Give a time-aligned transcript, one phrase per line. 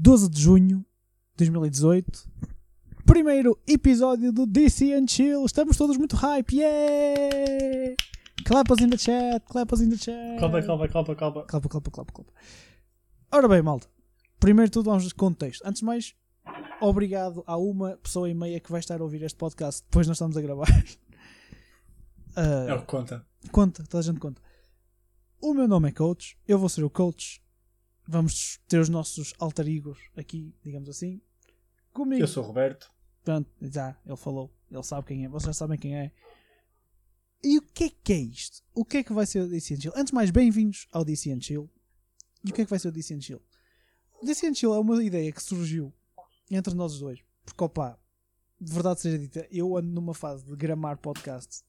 [0.00, 0.84] 12 de junho
[1.36, 2.30] de 2018.
[3.04, 5.44] Primeiro episódio do DC and Chill.
[5.44, 6.54] Estamos todos muito hype.
[6.54, 7.96] Yeah!
[8.44, 9.44] Clap us in the chat.
[9.48, 10.38] Clap us in the chat.
[10.38, 11.42] Calma, calma, calma, calma.
[11.44, 12.32] Clapa, clapa, clapa, clapa.
[13.32, 13.88] Ora bem, malta.
[14.38, 15.66] Primeiro tudo, vamos de contexto.
[15.66, 16.14] Antes de mais,
[16.80, 20.14] obrigado a uma pessoa e meia que vai estar a ouvir este podcast depois nós
[20.16, 20.68] estamos a gravar.
[22.36, 23.26] Ah, É o que conta.
[23.50, 24.40] Conta, toda a gente conta.
[25.40, 27.42] O meu nome é Coach, eu vou ser o Coach.
[28.10, 31.20] Vamos ter os nossos alter egos aqui, digamos assim.
[31.92, 32.22] Comigo.
[32.22, 32.90] Eu sou o Roberto.
[33.22, 34.50] Pronto, já, ele falou.
[34.70, 36.10] Ele sabe quem é, vocês já sabem quem é.
[37.44, 38.64] E o que é que é isto?
[38.74, 39.92] O que é que vai ser o DC and Chill?
[39.94, 41.70] Antes de mais, bem-vindos ao DC and Chill.
[42.42, 43.42] E o que é que vai ser o DC Chill?
[44.22, 45.92] O DC Chill é uma ideia que surgiu
[46.50, 47.20] entre nós dois.
[47.44, 47.98] Porque, opá,
[48.58, 51.62] de verdade seja dita, eu ando numa fase de gramar podcasts.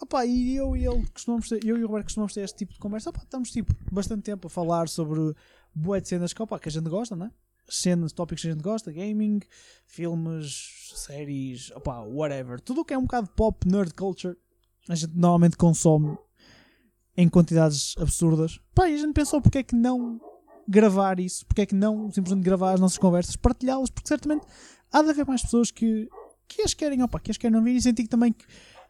[0.00, 2.72] Opá, e eu e ele costumamos ter, eu e o Roberto costumamos ter este tipo
[2.72, 3.10] de conversa.
[3.10, 5.34] Opá, estamos tipo bastante tempo a falar sobre
[5.74, 7.30] boas de cenas que, opá, que a gente gosta, não é?
[7.68, 9.40] Cenas, tópicos que a gente gosta, gaming,
[9.86, 12.60] filmes, séries, opá, whatever.
[12.60, 14.36] Tudo o que é um bocado pop, nerd culture,
[14.88, 16.18] a gente normalmente consome
[17.16, 18.60] em quantidades absurdas.
[18.74, 20.20] Pá, e a gente pensou porque é que não
[20.66, 24.46] gravar isso, porque é que não simplesmente gravar as nossas conversas, partilhá-las, porque certamente
[24.92, 26.08] há de haver mais pessoas que,
[26.48, 28.44] que as querem, opa, que as querem ouvir e senti também que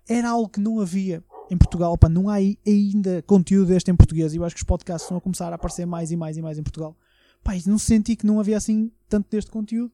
[0.08, 4.32] era algo que não havia em Portugal, opa, não há ainda conteúdo deste em português
[4.32, 6.58] e eu acho que os podcasts a começar a aparecer mais e mais e mais
[6.58, 6.96] em Portugal.
[7.42, 9.92] Pá, não senti que não havia assim tanto deste conteúdo.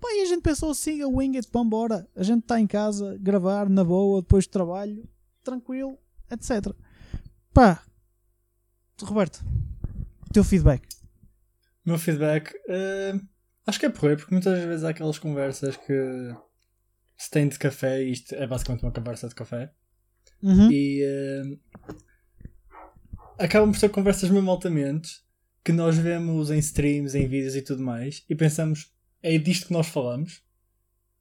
[0.00, 2.06] Pá, e a gente pensou, siga o Wing It, vambora.
[2.14, 5.08] A gente está em casa, gravar na boa, depois de trabalho,
[5.42, 5.96] tranquilo,
[6.30, 6.74] etc.
[7.54, 7.82] Pá,
[9.00, 9.44] Roberto,
[10.32, 10.86] teu feedback.
[11.84, 12.52] Meu feedback.
[12.68, 13.18] eh,
[13.66, 16.34] acho que é porrer, porque muitas vezes há aquelas conversas que
[17.16, 19.72] se tem de café e isto é basicamente uma conversa de café.
[20.42, 20.70] Uhum.
[20.70, 21.56] E eh,
[23.38, 25.22] acabam por ser conversas mesmo altamente
[25.64, 29.72] que nós vemos em streams, em vídeos e tudo mais e pensamos é disto que
[29.72, 30.42] nós falamos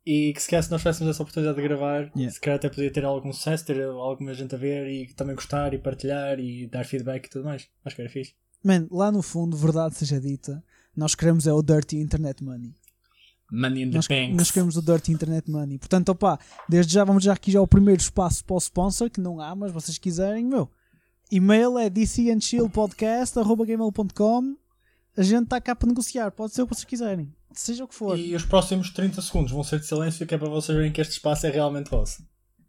[0.06, 2.32] e que se calhar se nós tivéssemos essa oportunidade de gravar Yeah.
[2.34, 5.74] se calhar até podia ter algum sucesso, ter alguma gente a ver e também gostar
[5.74, 7.68] e partilhar e dar feedback e tudo mais.
[7.86, 8.34] Acho que era fixe.
[8.64, 10.64] Man, lá no fundo, verdade seja dita,
[10.96, 12.76] nós queremos é o Dirty Internet Money.
[13.52, 14.36] Money in the Nós, banks.
[14.38, 15.78] nós queremos o Dirty Internet Money.
[15.78, 16.40] Portanto, opá,
[16.70, 19.54] desde já vamos já aqui já ao primeiro espaço para o sponsor, que não há,
[19.56, 20.70] mas vocês quiserem, meu.
[21.32, 24.56] E-mail é dcandchillpodcast.gmail.com
[25.18, 27.34] A gente está cá para negociar, pode ser o que vocês quiserem.
[27.54, 28.18] Seja o que for.
[28.18, 31.02] E os próximos 30 segundos vão ser de silêncio, que é para vocês verem que
[31.02, 32.24] este espaço é realmente vosso.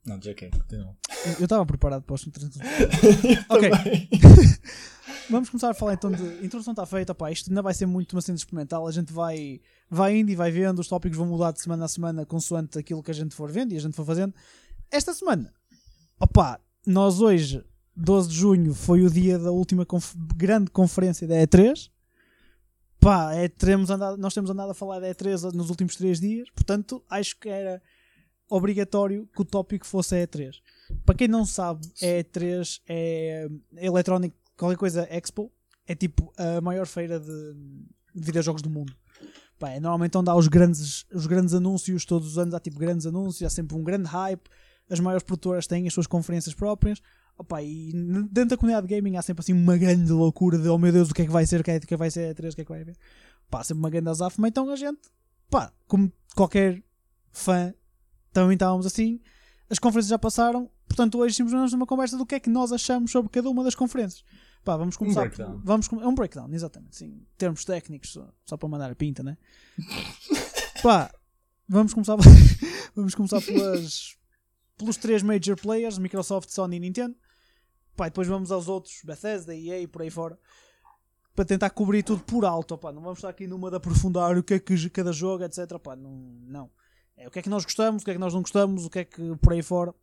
[0.04, 0.96] Não, JK, continua.
[1.38, 2.58] Eu estava preparado para os 30
[3.48, 3.70] Ok.
[5.32, 6.22] Vamos começar a falar então de.
[6.22, 7.30] A introdução está feita, pá.
[7.32, 8.86] Isto ainda vai ser muito uma cena experimental.
[8.86, 10.78] A gente vai, vai indo e vai vendo.
[10.78, 13.72] Os tópicos vão mudar de semana a semana consoante aquilo que a gente for vendo
[13.72, 14.34] e a gente for fazendo.
[14.90, 15.52] Esta semana,
[16.20, 17.64] opá, nós hoje,
[17.96, 21.90] 12 de junho, foi o dia da última conf- grande conferência da E3.
[23.00, 26.48] Pá, é, teremos andado, nós temos andado a falar da E3 nos últimos 3 dias.
[26.54, 27.82] Portanto, acho que era
[28.50, 30.56] obrigatório que o tópico fosse a E3.
[31.06, 35.50] Para quem não sabe, a E3 é Electronic qualquer coisa Expo.
[35.86, 37.54] É tipo a maior feira de,
[38.14, 38.94] de videojogos do mundo.
[39.58, 42.78] Pá, é normalmente onde há os grandes, os grandes anúncios, todos os anos há tipo
[42.78, 44.48] grandes anúncios, há sempre um grande hype.
[44.88, 47.00] As maiores produtoras têm as suas conferências próprias.
[47.36, 47.92] Opa, e
[48.30, 51.10] dentro da comunidade de gaming há sempre assim uma grande loucura de oh meu Deus,
[51.10, 52.54] o que é que vai ser, o que é que vai ser a E3, o
[52.54, 52.96] que é que vai haver.
[53.50, 54.46] Pá, sempre uma grande azáfama.
[54.48, 55.00] Então a gente,
[55.50, 56.82] pá, como qualquer
[57.32, 57.74] fã,
[58.32, 59.20] também estávamos assim.
[59.68, 63.10] As conferências já passaram, portanto hoje simplesmente numa conversa do que é que nós achamos
[63.10, 64.24] sobre cada uma das conferências.
[64.64, 65.22] Pá, vamos começar.
[65.22, 65.60] por- breakdown.
[65.64, 66.96] vamos, com- é um breakdown, exatamente.
[66.96, 69.36] Sim, termos técnicos, só, só para mandar a pinta, né?
[70.82, 71.12] Pá,
[71.68, 72.16] vamos começar,
[72.94, 74.16] vamos começar pelas,
[74.76, 77.16] pelos três major players: Microsoft, Sony e Nintendo.
[77.96, 80.38] Pá, e depois vamos aos outros, Bethesda, EA e por aí fora.
[81.34, 82.92] Para tentar cobrir tudo por alto, pá.
[82.92, 85.78] Não vamos estar aqui numa de aprofundar o que é que cada jogo, etc.
[85.78, 86.10] Pá, não,
[86.42, 86.70] não.
[87.16, 88.90] É o que é que nós gostamos, o que é que nós não gostamos, o
[88.90, 89.94] que é que por aí fora.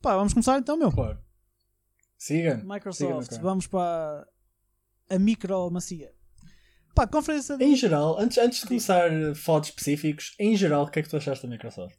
[0.00, 0.90] Pá, vamos começar então, meu.
[0.92, 1.18] Claro.
[2.24, 2.62] Siga.
[2.64, 4.26] Microsoft, Siga, vamos para
[5.10, 6.10] a micromacia.
[6.94, 7.62] Pá, conferência de...
[7.62, 11.10] Em geral, antes, antes de começar falar de específicos, em geral, o que é que
[11.10, 11.94] tu achaste da Microsoft?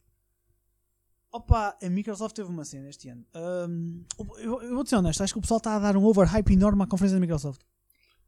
[1.32, 3.24] Opa, a Microsoft teve uma cena este ano.
[3.36, 4.04] Hum,
[4.40, 6.82] eu, eu vou ser honesto, acho que o pessoal está a dar um overhype enorme
[6.82, 7.62] à conferência da Microsoft.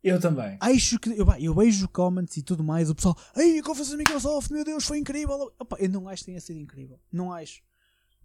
[0.04, 0.56] Eu também.
[0.60, 1.10] Acho que.
[1.10, 3.18] Eu, eu vejo comments e tudo mais, o pessoal.
[3.36, 5.52] Ei, a conferência da Microsoft, meu Deus, foi incrível.
[5.58, 7.00] Opa, eu não acho que tenha sido incrível.
[7.12, 7.60] Não acho.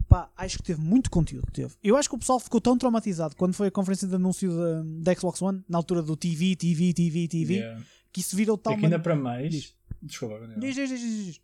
[0.09, 1.51] Pá, acho que teve muito conteúdo.
[1.53, 1.75] Teve.
[1.83, 4.83] Eu acho que o pessoal ficou tão traumatizado quando foi a conferência de anúncio da,
[5.13, 7.83] da Xbox One, na altura do TV, TV, TV, TV, Yeah.
[8.13, 8.75] que isso virou tal.
[8.75, 9.51] É que ainda man- para mais.
[9.51, 9.75] Diz.
[10.03, 10.39] Desculpa.
[10.59, 11.41] Diz, diz, diz, diz.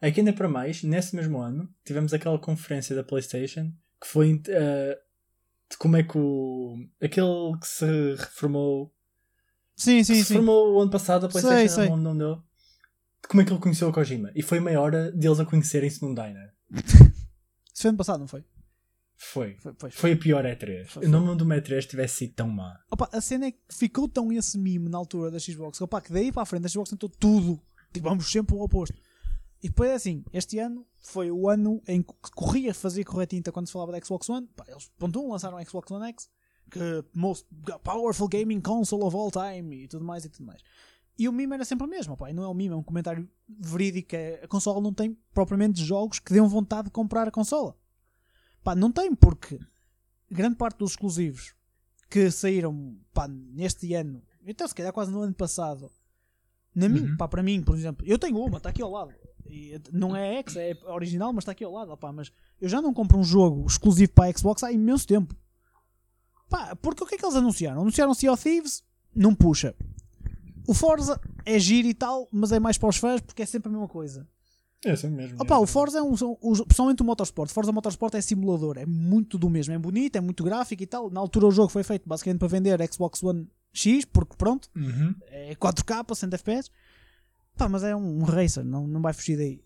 [0.00, 4.42] É que ainda para mais, nesse mesmo ano, tivemos aquela conferência da PlayStation que foi
[4.48, 4.98] eh,
[5.70, 6.76] de como é que o.
[7.00, 7.84] aquele que se
[8.16, 8.92] reformou.
[9.74, 10.34] Sim, que sim, se sim.
[10.34, 11.88] formou o ano passado, a Sei, PlayStation sei.
[11.90, 12.36] Não, não deu.
[13.22, 14.30] de como é que ele conheceu o Kojima.
[14.34, 16.52] E foi meia hora deles a conhecerem-se num diner.
[17.76, 18.42] Isso foi ano passado, não foi?
[19.16, 19.54] Foi.
[19.60, 19.94] Foi, pois.
[19.94, 20.86] Foi a pior E3.
[20.86, 22.80] Foi, Eu não me lembro de uma E3 tivesse sido tão má.
[22.90, 26.10] Opa, a cena é que ficou tão esse mime na altura da Xbox opa, que
[26.10, 27.60] daí para a frente a Xbox tentou tudo.
[27.92, 28.98] Tipo, vamos sempre o oposto.
[29.62, 33.52] E depois é assim, este ano foi o ano em que corria fazer correr tinta
[33.52, 34.48] quando se falava da Xbox One.
[34.56, 36.30] Pá, eles, ponto um, lançaram a Xbox One X,
[36.70, 37.46] que most
[37.84, 40.62] powerful gaming console of all time e tudo mais e tudo mais.
[41.18, 42.82] E o mime era sempre o mesmo, pá, e não é um mime, é um
[42.82, 44.14] comentário verídico.
[44.14, 47.74] É, a consola não tem propriamente jogos que dêem vontade de comprar a consola.
[48.62, 49.58] Pá, não tem, porque
[50.30, 51.54] grande parte dos exclusivos
[52.10, 55.90] que saíram pá, neste ano, então se calhar quase no ano passado,
[56.74, 57.16] na mim, Uhum.
[57.16, 59.14] pá, para mim, por exemplo, eu tenho uma, está aqui ao lado.
[59.48, 61.96] E não é X, é original, mas está aqui ao lado.
[61.96, 62.30] Pá, mas
[62.60, 65.34] eu já não compro um jogo exclusivo para a Xbox há imenso tempo.
[66.50, 67.80] Pá, porque o que é que eles anunciaram?
[67.80, 68.84] Anunciaram Sea of Thieves,
[69.14, 69.74] não puxa.
[70.66, 73.68] O Forza é giro e tal, mas é mais para os fãs porque é sempre
[73.68, 74.26] a mesma coisa.
[74.84, 75.40] É assim mesmo.
[75.40, 76.16] Opa, o Forza é um.
[76.16, 77.50] são- o- Motorsport.
[77.50, 78.76] Forza Motorsport é simulador.
[78.78, 79.72] É muito do mesmo.
[79.74, 81.10] É bonito, é muito gráfico e tal.
[81.10, 85.14] Na altura o jogo foi feito basicamente para vender Xbox One X, porque pronto, Uhum.
[85.28, 86.70] é 4K, 100 FPS.
[87.56, 89.64] Pá, mas é um, um racer, não, não vai fugir daí.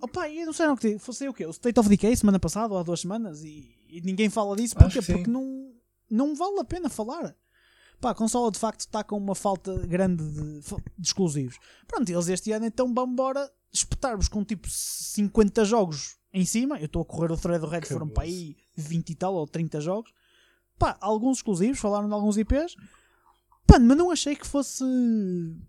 [0.00, 1.46] Opa, e não sei o que fosse o quê?
[1.46, 4.74] O State of Decay semana passada ou há duas semanas e, e ninguém fala disso.
[4.76, 4.98] Acho Porquê?
[4.98, 5.12] que sim.
[5.14, 5.72] Porque não,
[6.10, 7.34] não vale a pena falar.
[8.02, 10.60] Pá, a consola de facto está com uma falta grande de,
[10.98, 11.56] de exclusivos.
[11.86, 16.80] Pronto, eles este ano então vão embora espetar-vos com tipo 50 jogos em cima.
[16.80, 19.46] Eu estou a correr o thread do Red, foram para aí 20 e tal ou
[19.46, 20.12] 30 jogos.
[20.76, 22.74] Pá, alguns exclusivos, falaram de alguns IPs.
[23.68, 24.84] Pá, mas não achei que fosse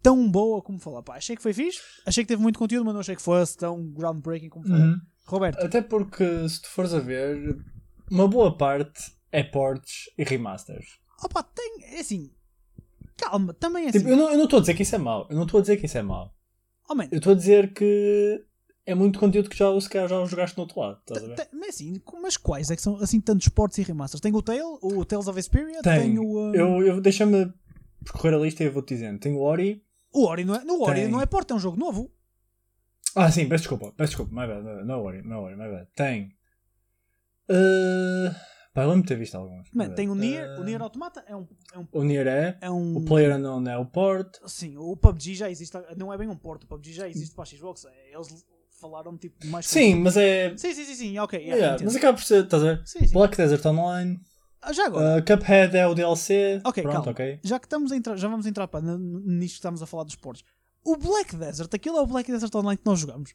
[0.01, 1.03] tão boa como falar.
[1.03, 3.55] Pá, achei que foi fixe, achei que teve muito conteúdo, mas não achei que fosse
[3.55, 4.79] tão groundbreaking como falar.
[4.79, 5.01] Uhum.
[5.25, 7.63] Roberto, Até porque, se tu fores a ver,
[8.09, 11.02] uma boa parte é ports e remasters.
[11.23, 12.31] Opa, tem, é assim,
[13.17, 13.99] calma, também é assim.
[13.99, 15.27] Tipo, eu não eu não estou a dizer que isso é mau.
[15.29, 16.33] Eu não estou a dizer que isso é mau.
[16.89, 18.43] Oh, man, Eu estou a dizer que
[18.85, 20.99] é muito conteúdo que já, se calhar, já jogaste no outro lado.
[20.99, 21.47] Estás a ver?
[21.53, 24.19] Mas assim, mas quais é que são assim tantos ports e remasters?
[24.19, 26.19] Tem o Tale, o Tales of Vesperia, tem, Tem.
[26.19, 26.51] o.
[26.51, 27.51] uh, Eu, eu, Deixa-me
[28.03, 29.19] percorrer a lista e eu vou-te dizendo.
[29.19, 29.81] Tem o Ori.
[30.11, 31.09] O Ori não é, no Ori Tem.
[31.09, 32.11] não é port, é um jogo novo.
[33.15, 33.93] Ah, sim, peço desculpa.
[33.95, 34.33] Peço desculpa.
[34.33, 34.85] My bad, my bad.
[34.85, 35.87] Não é o Ori, não é o Ori, my bad.
[35.95, 36.35] Tem.
[37.49, 38.35] Uh...
[38.73, 39.69] Pá, eu lembro de ter visto alguns.
[39.71, 41.47] Man, tem o Nier, Uh, o Nier Automata é um.
[41.73, 42.57] É um, O Nier é.
[42.61, 44.35] é um O Player Unknown é o port.
[44.47, 47.43] Sim, o PUBG já existe, não é bem um port, o PUBG já existe para
[47.43, 47.85] a Xbox.
[47.85, 48.27] é, Eles
[48.81, 49.67] falaram tipo mais.
[49.67, 50.57] Sim, mas é.
[50.57, 51.37] Sim, sim, sim, sim, ok.
[51.39, 51.85] yeah, Yeah, entendo.
[51.87, 52.81] mas acaba por ser, estás a ver?
[52.85, 53.13] Sim, sim.
[53.13, 54.19] Black Desert Online.
[54.61, 56.61] Ah, já agora, Uh, Cuphead é o DLC.
[56.65, 57.11] Ok, Pronto, calma.
[57.11, 57.39] ok.
[57.43, 60.15] já que estamos a entrar, já vamos entrar pá, nisto que estamos a falar dos
[60.15, 60.43] portos.
[60.85, 63.33] O Black Desert, aquilo é o Black Desert Online que nós jogamos.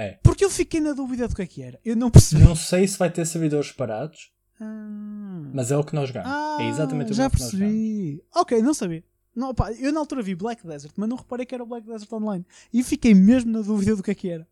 [0.00, 0.16] É.
[0.22, 1.80] Porque eu fiquei na dúvida do que é que era.
[1.84, 2.42] Eu não percebi.
[2.44, 4.30] Não sei se vai ter servidores separados,
[4.60, 6.30] Ah, mas é o que nós jogamos.
[6.30, 8.22] Ah, é exatamente o já que nós percebi.
[8.34, 9.02] Ok, não sabia.
[9.34, 11.84] Não, pá, eu na altura vi Black Desert, mas não reparei que era o Black
[11.86, 12.46] Desert Online.
[12.72, 14.46] E fiquei mesmo na dúvida do que é que era.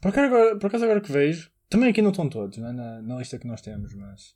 [0.00, 2.72] Por acaso, agora, por acaso agora que vejo, também aqui não estão todos, não é?
[2.72, 4.34] na, na lista que nós temos, mas.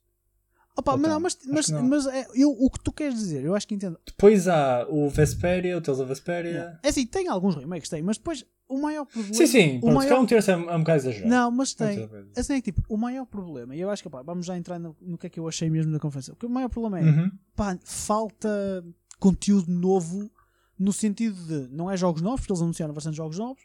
[0.77, 1.83] Opa, mas, não, mas, mas, que não.
[1.85, 3.97] mas é, eu, o que tu queres dizer, eu acho que entendo.
[4.05, 6.79] Depois há o Vesperia, o Tales of Vesperia.
[6.83, 9.35] É assim, tem alguns remakes, tem, mas depois o maior problema.
[9.35, 10.19] Sim, sim, o maior...
[10.21, 11.29] um terço é, é um bocado exagerado.
[11.31, 12.09] Não, mas tem.
[12.37, 14.81] Assim é que tipo, o maior problema, e eu acho que pá, vamos já entrar
[14.81, 16.33] no, no que é que eu achei mesmo da conferência.
[16.35, 17.31] Porque o maior problema é Uhum.
[17.55, 18.85] pá, falta
[19.21, 20.29] conteúdo novo
[20.77, 23.63] no sentido de não é jogos novos, porque eles anunciaram bastante jogos novos,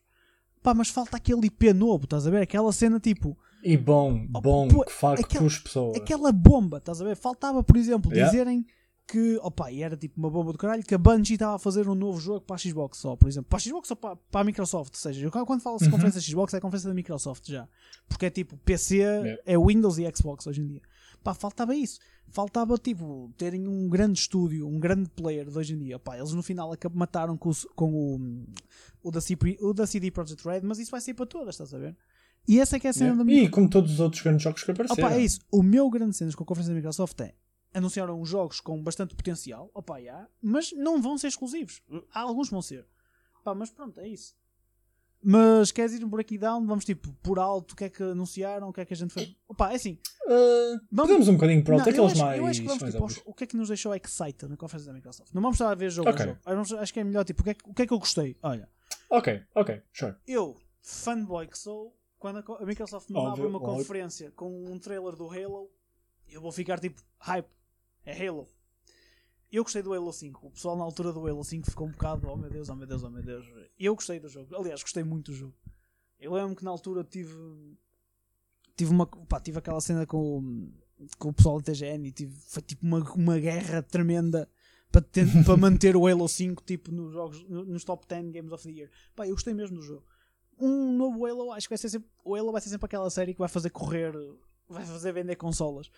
[0.61, 2.43] pá, mas falta aquele IP novo, estás a ver?
[2.43, 5.97] Aquela cena tipo, E bom, Oh, bom, pô, que fala que aquela- puxa pessoas.
[5.97, 7.15] aquela bomba, estás a ver?
[7.15, 8.31] Faltava, por exemplo, Yeah.
[8.31, 8.65] dizerem
[9.07, 11.89] que, opa, e era tipo uma bomba do caralho, que a Bungie estava a fazer
[11.89, 13.49] um novo jogo para a Xbox só, por exemplo.
[13.49, 15.97] Para a Xbox ou para, para a Microsoft, ou seja, quando falo-se de Uhum.
[15.97, 17.67] conferência Xbox, é a conferência da Microsoft já.
[18.07, 19.41] Porque é tipo, PC Yeah.
[19.45, 20.81] é Windows e Xbox hoje em dia.
[21.23, 21.99] Pá, faltava isso.
[22.29, 25.97] Faltava, tipo, terem um grande estúdio, um grande player de hoje em dia.
[25.99, 28.45] Pá, eles no final mataram com, o, com o,
[29.03, 31.73] o, da CP, o da CD Projekt Red, mas isso vai ser para todas, estás
[31.73, 31.97] a ver?
[32.49, 33.17] E essa é que é a cena Yeah.
[33.19, 35.07] da minha E como todos os outros grandes jogos que apareceram.
[35.07, 35.39] Opa, é isso.
[35.51, 37.33] O meu grande cenas com a conferência da Microsoft é
[37.73, 41.81] anunciaram jogos com bastante potencial, opa, já, mas não vão ser exclusivos.
[42.11, 42.85] Há alguns que vão ser.
[43.43, 44.33] Pá, mas pronto, é isso.
[45.21, 46.65] Mas queres ir um breakdown?
[46.65, 49.13] Vamos tipo por alto o que é que anunciaram, o que é que a gente
[49.13, 49.35] fez.
[49.49, 49.99] Opa, é assim.
[50.25, 52.37] Uh, Vamos- podemos um bocadinho Não, eu aqueles mais.
[52.39, 54.91] eu acho que vamos tipo, aos- o que é que nos deixou excited na conferência
[54.91, 55.33] da Microsoft.
[55.33, 56.25] Não vamos estar a ver jogo Ok.
[56.45, 56.81] a jogo.
[56.81, 58.37] Acho que é melhor tipo o que é que, o que é que eu gostei.
[58.41, 58.69] Olha,
[59.09, 60.15] Ok, ok, sure.
[60.25, 63.75] eu, fanboy que sou, quando a, Microsoft me Óbvio, abre uma óbvio.
[63.77, 65.69] conferência com um trailer do Halo,
[66.27, 67.47] eu vou ficar tipo, hype,
[68.05, 68.47] é Halo.
[69.51, 70.45] Eu gostei do Halo 5.
[70.47, 72.85] O pessoal na altura do Halo 5 ficou um bocado, oh meu Deus, oh meu
[72.85, 73.45] Deus, oh meu Deus.
[73.79, 74.55] Eu gostei do jogo.
[74.55, 75.55] Aliás, gostei muito do jogo.
[76.19, 77.33] Eu lembro que na altura tive.
[78.75, 79.07] Tive uma.
[79.07, 82.85] Pá, tive aquela cena com, o- com o pessoal da TGN e tive, foi tipo
[82.85, 84.47] uma, uma guerra tremenda
[84.91, 88.51] para, ter- para manter o Halo 5 tipo, nos, jogos, no- nos top 10 Games
[88.51, 88.91] of the Year.
[89.15, 90.05] Pá, eu gostei mesmo do jogo.
[90.59, 93.33] Um novo Halo, acho que vai ser sempre, o Halo vai ser sempre aquela série
[93.33, 94.13] que vai fazer correr,
[94.67, 95.89] vai fazer vender consolas.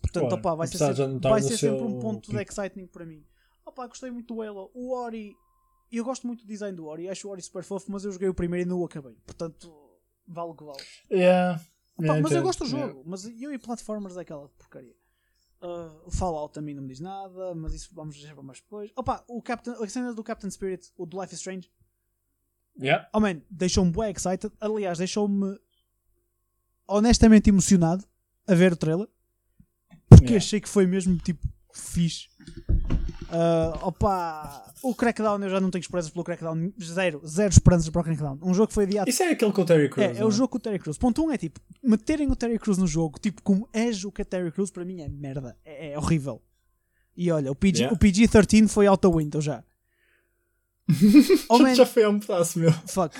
[0.00, 3.24] Portanto, Claro, opá, vai ser, sempre, vai ser sempre um ponto de exciting para mim.
[3.64, 4.70] Opá, gostei muito do Halo.
[4.74, 5.34] O Ori,
[5.90, 8.28] eu gosto muito do design do Ori, acho o Ori super fofo, mas eu joguei
[8.28, 9.16] o primeiro e não o acabei.
[9.26, 9.72] Portanto,
[10.26, 10.82] vale o que vale.
[11.10, 11.58] Yeah.
[11.96, 12.88] Pá, Yeah, mas eu gosto do Yeah.
[12.92, 13.02] jogo.
[13.06, 14.94] Mas eu e platformers é aquela porcaria.
[15.60, 18.90] Uh, o Fallout também não me diz nada, mas isso vamos deixar para mais depois.
[18.96, 21.70] Opa, o Captain, a cena do Captain Spirit, o do Life is Strange,
[22.80, 23.08] Yeah.
[23.12, 24.50] oh man, deixou-me bem excited.
[24.60, 25.58] Aliás, deixou-me
[26.88, 28.04] honestamente emocionado
[28.46, 29.08] a ver o trailer
[30.08, 30.38] porque Yeah.
[30.44, 32.28] achei que foi mesmo tipo fixe.
[33.30, 38.00] Uh, opa, o Crackdown eu já não tenho esperanças pelo Crackdown, zero, zero esperanças para
[38.00, 38.38] o Crackdown.
[38.42, 40.18] Um jogo que foi adiado Isso é aquele com o Terry Crews.
[40.18, 40.98] é, é o jogo com o Terry Crews.
[40.98, 44.10] Ponto 1 um é tipo, meterem o Terry Crews no jogo, tipo, como és o
[44.10, 45.56] que é Terry Crews, para mim é merda.
[45.64, 46.42] É, é horrível.
[47.16, 47.94] E olha, o, PG, Yeah.
[47.94, 49.62] o PG-13 foi out the window já.
[51.48, 52.72] Oh man, Já foi a um pedaço, meu.
[52.72, 53.14] fuck.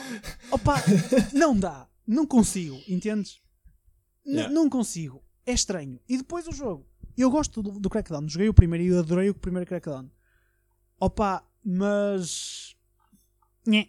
[0.50, 0.76] Opa,
[1.32, 1.86] não dá.
[2.06, 3.40] Não consigo, entendes?
[4.26, 4.52] Yeah.
[4.52, 5.22] Não consigo.
[5.46, 5.98] É estranho.
[6.08, 6.86] E depois o jogo.
[7.16, 8.28] Eu gosto do, do Crackdown.
[8.28, 10.10] Joguei o primeiro e adorei o primeiro Crackdown.
[10.98, 12.74] Opa, mas.
[13.66, 13.88] Nhé.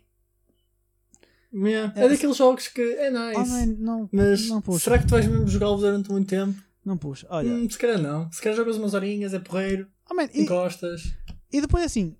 [1.53, 1.93] Yeah.
[2.00, 3.39] É, É daqueles jogos que é nice.
[3.39, 6.61] Oh man, não, Mas não será que tu vais mesmo jogá-lo durante muito tempo?
[6.83, 7.27] Não puxa.
[7.29, 7.51] Olha.
[7.51, 8.31] Hum, se calhar não.
[8.31, 11.13] Se calhar jogas umas horinhas, é porreiro, Oh man, e, encostas.
[11.51, 12.15] E depois assim,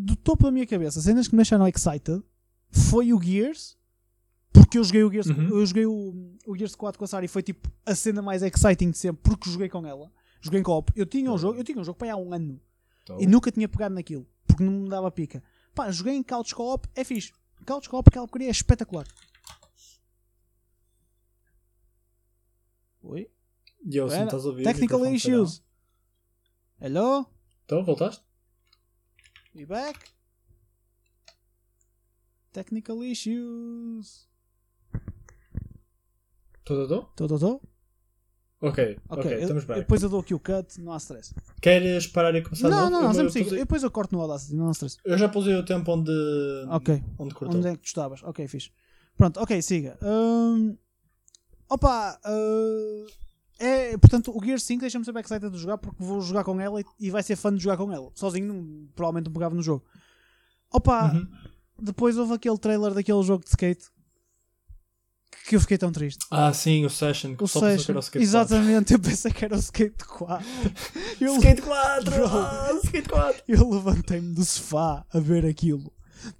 [0.00, 2.22] do topo da minha cabeça, cenas que me deixaram excited
[2.70, 3.76] foi o Gears,
[4.52, 5.48] porque eu joguei o Gears, Uhum.
[5.48, 8.42] eu joguei o, o Gears 4 com a Sara e foi tipo a cena mais
[8.42, 10.10] exciting de sempre, porque joguei com ela.
[10.40, 10.92] Joguei em co-op.
[10.94, 12.60] Eu tinha um jogo, eu tinha um jogo para há um ano
[13.02, 15.42] Então, e nunca tinha pegado naquilo, porque não me dava pica.
[15.74, 17.32] Pá, joguei em couch co-op, é fixe.
[17.66, 19.06] Couch co-op, aquela porcaria é espetacular.
[23.02, 23.30] Oi?
[23.84, 24.24] E eu, Espera.
[24.24, 24.64] estás a ouvir.
[24.64, 25.62] Technical issues.
[26.80, 27.26] Hello?
[27.64, 28.22] Então, voltaste?
[29.58, 29.98] We back?
[32.52, 34.28] Technical issues.
[36.64, 37.60] Tô, tô?
[38.60, 39.78] Ok, Ok, estamos eu bem.
[39.78, 41.34] depois eu dou aqui o cut, não há stress.
[41.60, 42.68] Queres parar e começar?
[42.68, 43.50] não, não, não, sempre sigo.
[43.50, 44.96] Depois eu corto no Audacity, não há stress.
[45.04, 46.12] eu já pusei o tempo onde,
[46.70, 47.58] Ok, onde cortou.
[47.58, 48.22] onde é que tu estavas?
[48.22, 48.70] Ok, fixe.
[49.16, 49.98] Pronto, ok, siga.
[50.00, 50.78] Hum,
[51.68, 53.06] opa, uh,
[53.58, 56.80] é, portanto, o Gear 5 deixa-me sempre excited de jogar porque vou jogar com ela
[56.80, 58.10] e, e vai ser fã de jogar com ela.
[58.14, 59.84] Sozinho, provavelmente não pegava no jogo.
[60.70, 61.26] Opa, Uhum.
[61.80, 63.86] depois houve aquele trailer daquele jogo de skate
[65.46, 66.26] que eu fiquei tão triste.
[66.30, 67.34] Ah, sim, o Session.
[67.34, 67.92] Que O só pensou que Session.
[67.92, 70.44] era o Skate Exatamente, eu pensei que era o Skate 4.
[70.46, 70.46] 4.
[71.20, 72.10] Eu, Skate 4!
[72.10, 72.26] Bro.
[72.26, 73.42] Ah, Skate 4!
[73.48, 75.90] eu levantei-me do sofá a ver aquilo.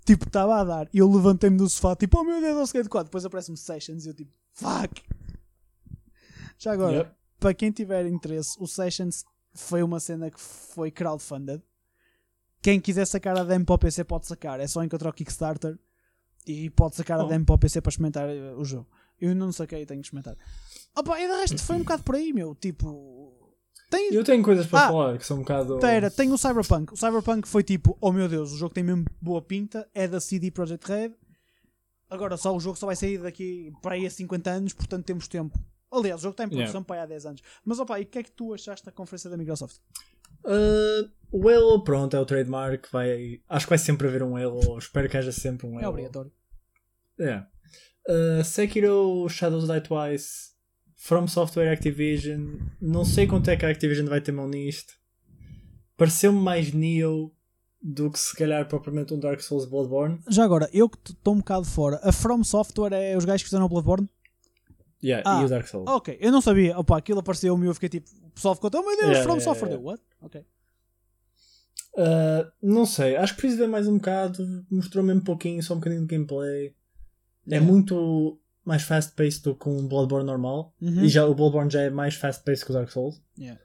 [0.05, 0.89] Tipo, estava a dar.
[0.93, 3.07] E eu levantei-me do sofá, tipo, oh meu Deus, é o Skate 4.
[3.09, 5.03] Depois aparece-me Sessions e eu tipo, fuck.
[6.59, 7.11] Já agora, Yep.
[7.41, 9.25] para quem tiver interesse, o Sessions
[9.55, 11.63] foi uma cena que foi crowdfunded.
[12.61, 14.59] Quem quiser sacar a demo para o PC pode sacar.
[14.61, 15.79] É só encontrar o Kickstarter
[16.47, 17.29] e pode sacar a Oh.
[17.29, 18.89] demo para o PC para experimentar eh, o jogo.
[19.21, 20.37] Eu não saquei, tenho que experimentar.
[20.97, 22.55] Opa, e de resto foi um bocado por aí, meu.
[22.57, 23.33] Tipo,
[23.91, 25.79] tem, Eu tenho coisas para Ah, falar que são um bocado.
[25.79, 26.93] Pera, tem o Cyberpunk.
[26.93, 30.21] O Cyberpunk foi tipo, oh meu Deus, o jogo tem mesmo boa pinta, é da
[30.21, 31.13] CD Projekt Red.
[32.11, 35.29] Agora só o jogo só vai sair daqui para aí a 50 anos, portanto temos
[35.29, 35.57] tempo.
[35.91, 36.87] Aliás, o jogo está em produção Yeah.
[36.87, 37.43] para aí há 10 anos.
[37.65, 39.77] Mas opa, e o que é que tu achaste da conferência da Microsoft?
[40.45, 42.87] Uh, o Halo, pronto, é o trademark.
[42.93, 43.41] Vai...
[43.49, 44.79] Acho que vai sempre haver um Halo.
[44.79, 45.85] Espero que haja sempre um Halo.
[45.85, 46.33] É obrigatório.
[47.19, 47.45] É.
[48.09, 50.53] Uh, Sekiro, Shadows Die Twice,
[50.97, 52.59] From Software Activision.
[52.81, 54.95] Não sei quanto é que a Activision vai ter mão nisto.
[55.97, 57.33] Pareceu-me mais Neo
[57.81, 60.21] do que se calhar propriamente um Dark Souls Bloodborne.
[60.29, 63.49] Já agora, eu que estou um bocado fora, a From Software é os gajos que
[63.49, 64.09] fizeram o Bloodborne?
[65.03, 65.43] Yeah, Ah.
[65.43, 65.89] e o Dark Souls.
[65.89, 66.77] Ok, eu não sabia.
[66.79, 69.35] Opa, aquilo apareceu-me e eu fiquei tipo, o pessoal ficou, oh meu Deus, Yeah, From
[69.37, 69.69] yeah, Software.
[69.69, 69.83] yeah.
[69.83, 70.03] Deu, what?
[70.21, 70.45] Ok.
[71.95, 74.65] Uh, não sei, acho que preciso ver mais um bocado.
[74.71, 76.75] Mostrou mesmo um pouquinho, só um bocadinho de gameplay.
[77.51, 80.75] É muito mais fast-paced do que um Bloodborne normal.
[80.81, 81.05] Uhum.
[81.05, 83.23] E já, o Bloodborne já é mais fast-paced que o Dark Souls.
[83.39, 83.59] Yeah.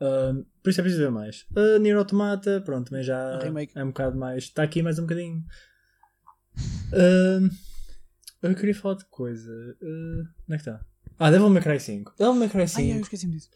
[0.00, 1.44] Uh, por isso é preciso ver mais.
[1.56, 3.38] Uh, Nier Automata, pronto, mas já
[3.74, 4.44] é um bocado mais.
[4.44, 5.44] Está aqui mais um bocadinho.
[6.92, 7.48] Uh,
[8.42, 9.50] eu queria falar de coisa.
[9.82, 10.84] Uh, onde é que está?
[11.18, 12.14] Ah, Devil May Cry 5.
[12.16, 13.50] Devil May Cry 5 Ai, eu esqueci-me disso.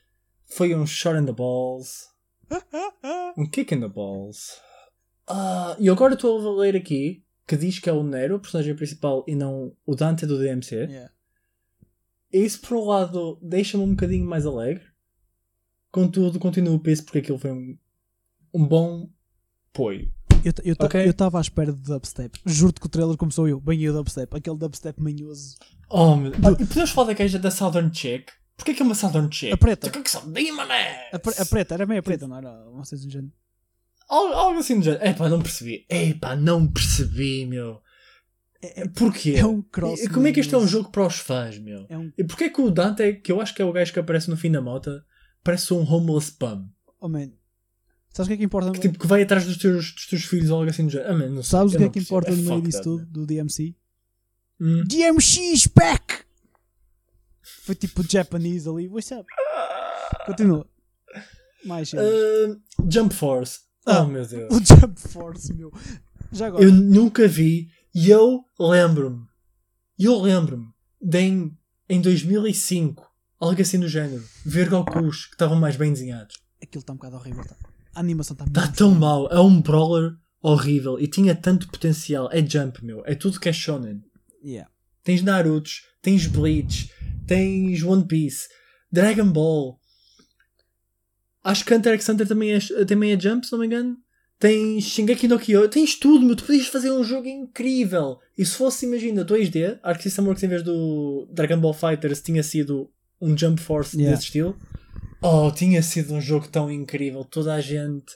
[0.46, 2.08] foi um shot in the balls.
[3.36, 4.60] Um kick in the balls.
[5.26, 8.74] Ah, e agora estou a ler aqui que diz que é o Nero, o personagem
[8.74, 10.74] principal, e não o Dante do DMC.
[10.74, 11.12] Yeah.
[12.32, 14.84] Isso, por um lado, deixa-me um bocadinho mais alegre.
[15.90, 17.78] Contudo, continuo peso porque aquilo foi um,
[18.54, 19.10] um bom
[19.70, 20.12] apoio.
[20.44, 21.06] Eu eu ta- Ok.
[21.06, 22.38] eu estava à espera de dubstep.
[22.46, 23.60] Juro-te que o trailer começou eu.
[23.60, 24.36] Bem eu dubstep.
[24.36, 25.56] Aquele dubstep manhoso.
[25.88, 26.32] Oh, meu...
[26.32, 28.32] Ah, e podemos falar da queixa da Southern Chick?
[28.56, 29.52] Porquê que é uma Southern Chick?
[29.52, 29.90] A preta.
[29.90, 31.08] Tu que sabe, mané?
[31.12, 32.50] A, pre- a preta, era meio preta, não era?
[32.64, 33.32] Não sei se do género.
[34.08, 35.04] Algo, assim do género.
[35.06, 35.86] Epá, não percebi.
[35.88, 37.80] Epá, não percebi, meu.
[38.62, 39.34] É, é- Porquê?
[39.36, 40.00] é um cross.
[40.02, 41.86] E como é que isto é um jogo para os fãs, meu?
[41.88, 42.12] É um.
[42.16, 44.36] E porquê que o Dante, que eu acho que é o gajo que aparece no
[44.36, 45.02] fim da moto,
[45.42, 46.68] parece um homeless bum?
[47.00, 47.30] Oh man.
[48.12, 48.70] Sabes o que é que importa?
[48.72, 51.10] Que, tipo, que vai atrás dos teus, dos teus filhos ou algo assim do género.
[51.10, 53.04] Ah, man, não sei, Sabes o que é que importa É no meio disso tudo?
[53.04, 53.08] man.
[53.10, 53.74] Do DMC?
[54.60, 54.84] Hum.
[54.86, 56.24] DMC is back!
[57.64, 58.86] Foi tipo Japanese ali.
[58.88, 59.24] What's up?
[60.26, 60.68] Continua.
[61.64, 61.92] Mais.
[61.94, 63.60] Ah, Jump Force.
[63.86, 64.02] Ah.
[64.02, 64.54] Oh meu Deus.
[64.54, 65.72] O Jump Force, meu.
[66.30, 66.62] Já agora.
[66.62, 69.26] Eu nunca vi e eu lembro-me.
[69.98, 70.68] Eu lembro-me
[71.00, 73.08] de em, em 2005,
[73.40, 76.36] algo assim do género, ver Gokus que estavam mais bem desenhados.
[76.62, 77.44] Aquilo está um bocado horrível.
[77.44, 77.56] Tá?
[77.94, 79.28] A animação está Está tão mal.
[79.30, 82.28] É um brawler horrível e tinha tanto potencial.
[82.32, 83.02] É Jump, meu.
[83.06, 84.02] É tudo que é shonen.
[84.44, 84.70] Yeah.
[85.04, 86.90] Tens Narutos, tens Bleach,
[87.26, 88.48] tens One Piece,
[88.90, 89.78] Dragon Ball.
[91.44, 93.96] Acho que Hunter x Hunter também é, também é Jump, se não me engano.
[94.38, 96.34] Tens Shingeki no Kyo, tens tudo, meu.
[96.34, 98.18] Tu podias fazer um jogo incrível.
[98.36, 102.42] E se fosse, imagina, 2D, Arc System Works em vez do Dragon Ball Fighters tinha
[102.42, 104.14] sido um Jump Force Yeah.
[104.16, 104.56] desse estilo.
[105.22, 107.24] Oh, tinha sido um jogo tão incrível.
[107.24, 108.12] Toda a gente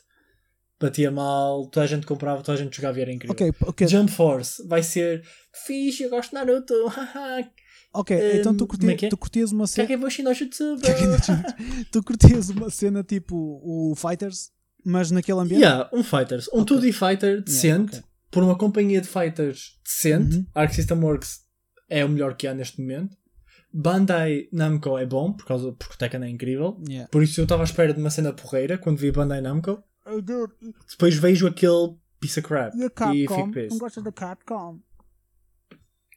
[0.80, 3.32] batia mal, toda a gente comprava, toda a gente jogava e era incrível.
[3.34, 3.88] Ok, ok.
[3.88, 5.22] Jump Force vai ser
[5.66, 6.75] fixe, eu gosto de Naruto,
[7.94, 9.08] Ok, Hum, então tu, curti, é é?
[9.08, 9.88] tu curtias uma cena.
[11.90, 13.34] Tu curtias uma cena tipo
[13.64, 14.50] o Fighters,
[14.84, 15.62] mas naquele ambiente?
[15.62, 16.76] yeah, um Fighters, um Ok.
[16.76, 18.04] 2D Fighter decente, ok.
[18.30, 20.46] por uma companhia de fighters decente, Uhum.
[20.54, 21.40] Arc System Works
[21.88, 23.16] é o melhor que há neste momento.
[23.78, 26.80] Bandai Namco é bom, por causa, porque o Tekken é incrível.
[26.88, 27.09] Yeah.
[27.11, 29.83] Por isso eu estava à espera de uma cena porreira quando vi Bandai Namco.
[30.06, 30.21] Oh,
[30.90, 33.12] Depois vejo aquele piece of crap e a e Capcom?
[33.26, 33.78] fico Não preso.
[33.78, 34.80] gostas da Capcom?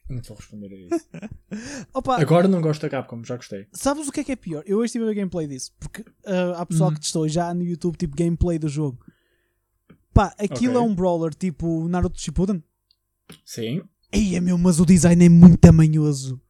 [0.08, 1.06] Não vou responder a isso.
[1.94, 3.66] Opa, Agora não gosto da Capcom, já gostei.
[3.72, 4.62] sabes o que é que é pior?
[4.66, 6.94] Eu hoje estive a ver gameplay disso, porque ah, há pessoal Uhum.
[6.94, 8.98] que testou já no YouTube tipo gameplay do jogo.
[10.14, 10.82] Pá, aquilo Ok.
[10.82, 12.62] é um brawler tipo Naruto Shippuden.
[13.44, 13.82] Sim.
[14.12, 16.40] Eia meu, mas o design é muito tamanhoso.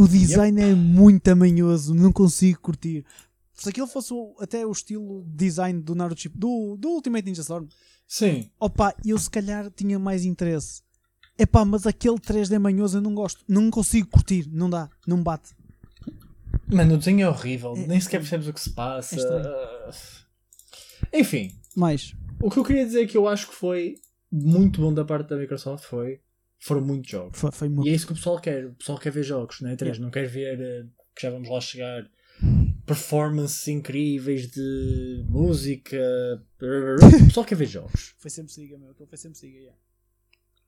[0.00, 3.04] O design é muito tamanhoso, não consigo curtir.
[3.54, 7.24] Se aquilo fosse o- até o estilo de design do Naruto Shippuden, do, do Ultimate
[7.26, 7.66] Ninja Storm,
[8.06, 8.48] Sim.
[8.60, 10.82] opa, eu se calhar tinha mais interesse.
[11.36, 15.50] Epá, mas aquele 3D manhoso eu não gosto, não consigo curtir, não dá, não bate.
[16.68, 19.16] Mano, o desenho é horrível, É- nem sequer percebes o que se passa.
[21.10, 23.96] É Enfim, Mais, o que eu queria dizer que eu acho que foi
[24.30, 26.20] muito bom da parte da Microsoft foi
[26.58, 27.38] foram muitos jogos.
[27.38, 27.88] foi, foi E muito.
[27.88, 28.66] é isso que o pessoal quer.
[28.66, 29.76] O pessoal quer ver jogos, não é?
[29.76, 32.08] Três, não quer ver eh, que já vamos lá chegar.
[32.86, 35.98] Performances incríveis de música.
[36.60, 38.14] O pessoal quer ver jogos.
[38.18, 39.78] Foi sempre siga, meu, foi sempre siga, yeah.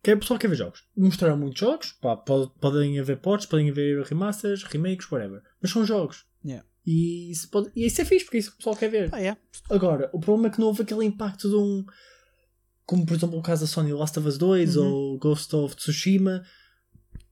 [0.03, 0.85] Quer, o pessoal quer ver jogos.
[0.97, 1.93] Mostraram muitos jogos.
[2.01, 5.43] Pá, pode- podem haver ports, podem haver remasters, remakes, whatever.
[5.61, 6.25] Mas são jogos.
[6.45, 6.67] Yeah.
[6.87, 9.09] E isso, pode, e isso é fixe, porque é isso que o pessoal quer ver.
[9.13, 9.37] Ah, é.
[9.69, 11.85] Agora, o problema é que não houve aquele impacto de um.
[12.91, 14.85] Como por exemplo o caso da Sony Last of Us 2 Uhum.
[14.87, 16.43] ou Ghost of Tsushima.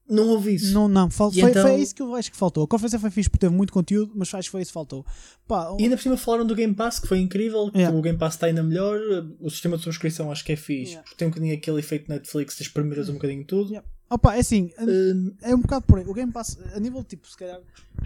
[0.09, 0.73] Não houve isso.
[0.73, 2.63] Não, não, fal- foi, então- foi isso que eu acho que faltou.
[2.63, 5.05] A conferência foi fixe porque teve muito conteúdo, mas acho que foi isso que faltou.
[5.47, 7.69] Pá, E ainda por cima falaram do Game Pass, que foi incrível.
[7.69, 7.95] que Yeah.
[7.95, 8.97] O Game Pass está ainda melhor.
[9.39, 10.91] O sistema de subscrição acho que é fixe.
[10.93, 11.03] Yeah.
[11.03, 13.69] Porque tem um bocadinho aquele efeito Netflix de espremeras um bocadinho tudo.
[13.69, 13.87] Yeah.
[14.09, 16.05] opa, é assim, Hum, é um bocado por aí.
[16.07, 17.59] O Game Pass, a nível tipo, se calhar,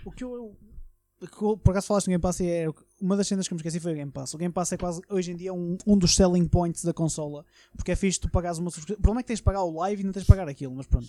[0.03, 0.57] o que eu.
[1.29, 2.67] Por acaso falaste no Game Pass e é
[2.99, 4.33] uma das cenas que eu me esqueci foi o Game Pass.
[4.33, 7.45] O Game Pass é quase hoje em dia um, um dos selling points da consola
[7.75, 8.99] porque é fixe tu pagares uma subscrição.
[8.99, 10.73] O problema é que tens de pagar o live e não tens de pagar aquilo,
[10.75, 11.07] mas pronto.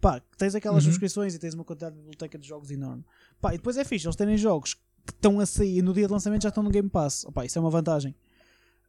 [0.00, 0.90] Pá, tens aquelas Uhum.
[0.90, 3.04] subscrições e tens uma quantidade de biblioteca de jogos enorme.
[3.40, 6.12] Pá, e depois é fixe eles terem jogos que estão a sair no dia de
[6.12, 7.24] lançamento já estão no Game Pass.
[7.24, 8.14] Opá, isso é uma vantagem.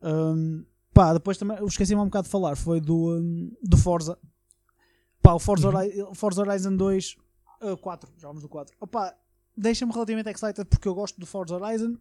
[0.02, 4.18] Hum, pá, depois também esqueci-me um bocado de falar, foi do, hum, do Forza.
[5.22, 5.76] Pá, o Forza, Uhum.
[5.76, 7.16] Hori- Forza Horizon 2,
[7.62, 8.76] uh, 4, já vamos do 4.
[8.80, 9.16] Opa,
[9.56, 11.98] deixa-me relativamente excited porque eu gosto do Forza Horizon.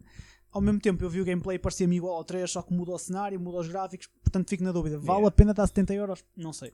[0.51, 2.97] Ao mesmo tempo eu vi o gameplay parecia-me igual ao 3, só que muda o
[2.99, 4.97] cenário, muda os gráficos, portanto fico na dúvida.
[4.99, 5.27] Vale Yeah.
[5.27, 6.23] a pena dar 70 euros?
[6.37, 6.73] Não sei.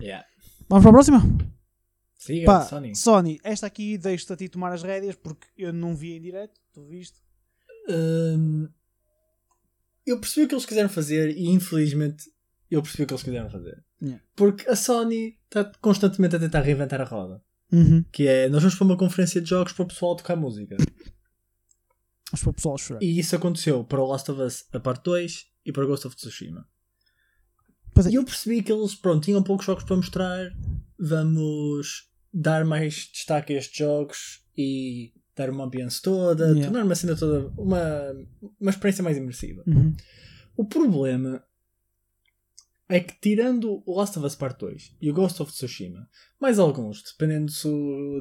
[0.00, 0.26] yeah.
[0.68, 1.22] Vamos para a próxima?
[2.16, 2.96] Siga, Pá, Sony.
[2.96, 6.58] Sony, esta aqui deixo-te a ti tomar as rédeas porque eu não vi em direto,
[6.72, 7.20] tu viste?
[7.88, 8.68] Hum,
[10.06, 12.24] eu percebi o que eles quiseram fazer e infelizmente
[12.70, 13.84] eu percebi o que eles quiseram fazer.
[14.02, 14.22] Yeah.
[14.34, 17.42] Porque a Sony está constantemente a tentar reinventar a roda.
[17.74, 18.04] Uhum.
[18.12, 20.76] Que é, nós vamos para uma conferência de jogos para o pessoal tocar música.
[20.76, 23.02] Para o pessoal chorar.
[23.02, 26.16] E isso aconteceu para o Last of Us a parte 2 e para Ghost of
[26.16, 26.66] Tsushima.
[27.96, 30.50] É, E eu percebi que eles, pronto, tinham poucos jogos para mostrar.
[30.98, 36.64] Vamos dar mais destaque a estes jogos e dar uma ambiance toda, Yeah.
[36.64, 38.14] tornar uma cena toda uma,
[38.60, 39.62] uma experiência mais imersiva.
[39.66, 39.94] Uhum.
[40.56, 41.42] O problema
[42.88, 46.08] é que tirando o Last of Us Part 2 e o Ghost of Tsushima,
[46.40, 47.68] mais alguns, dependendo se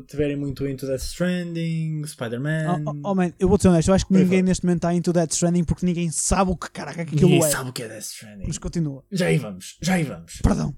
[0.08, 2.84] tiverem muito into Death Stranding, Spider-Man.
[2.86, 4.94] Oh, oh, oh, man, eu vou ser honesto, eu acho que ninguém neste momento está
[4.94, 7.52] into Death Stranding porque ninguém sabe o que caraca que aquilo Ninguém é.
[7.52, 8.46] sabe o que é Death Stranding.
[8.48, 9.04] Mas continua.
[9.12, 10.40] Já aí vamos, já aí vamos.
[10.42, 10.74] Perdão.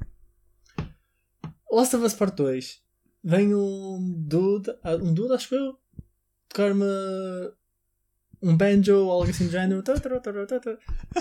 [1.72, 2.82] Last of Us Part 2
[3.24, 4.72] vem um dude,
[5.02, 5.78] um dude acho que eu,
[6.50, 6.86] tocar-me
[8.42, 9.84] um banjo ou algo assim do género.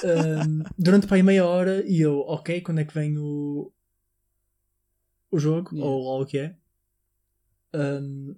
[0.05, 3.73] Um, durante para aí meia hora e eu, ok, quando é que vem o
[5.31, 5.91] o jogo Yeah.
[5.91, 6.57] ou algo que é
[7.75, 8.37] Um,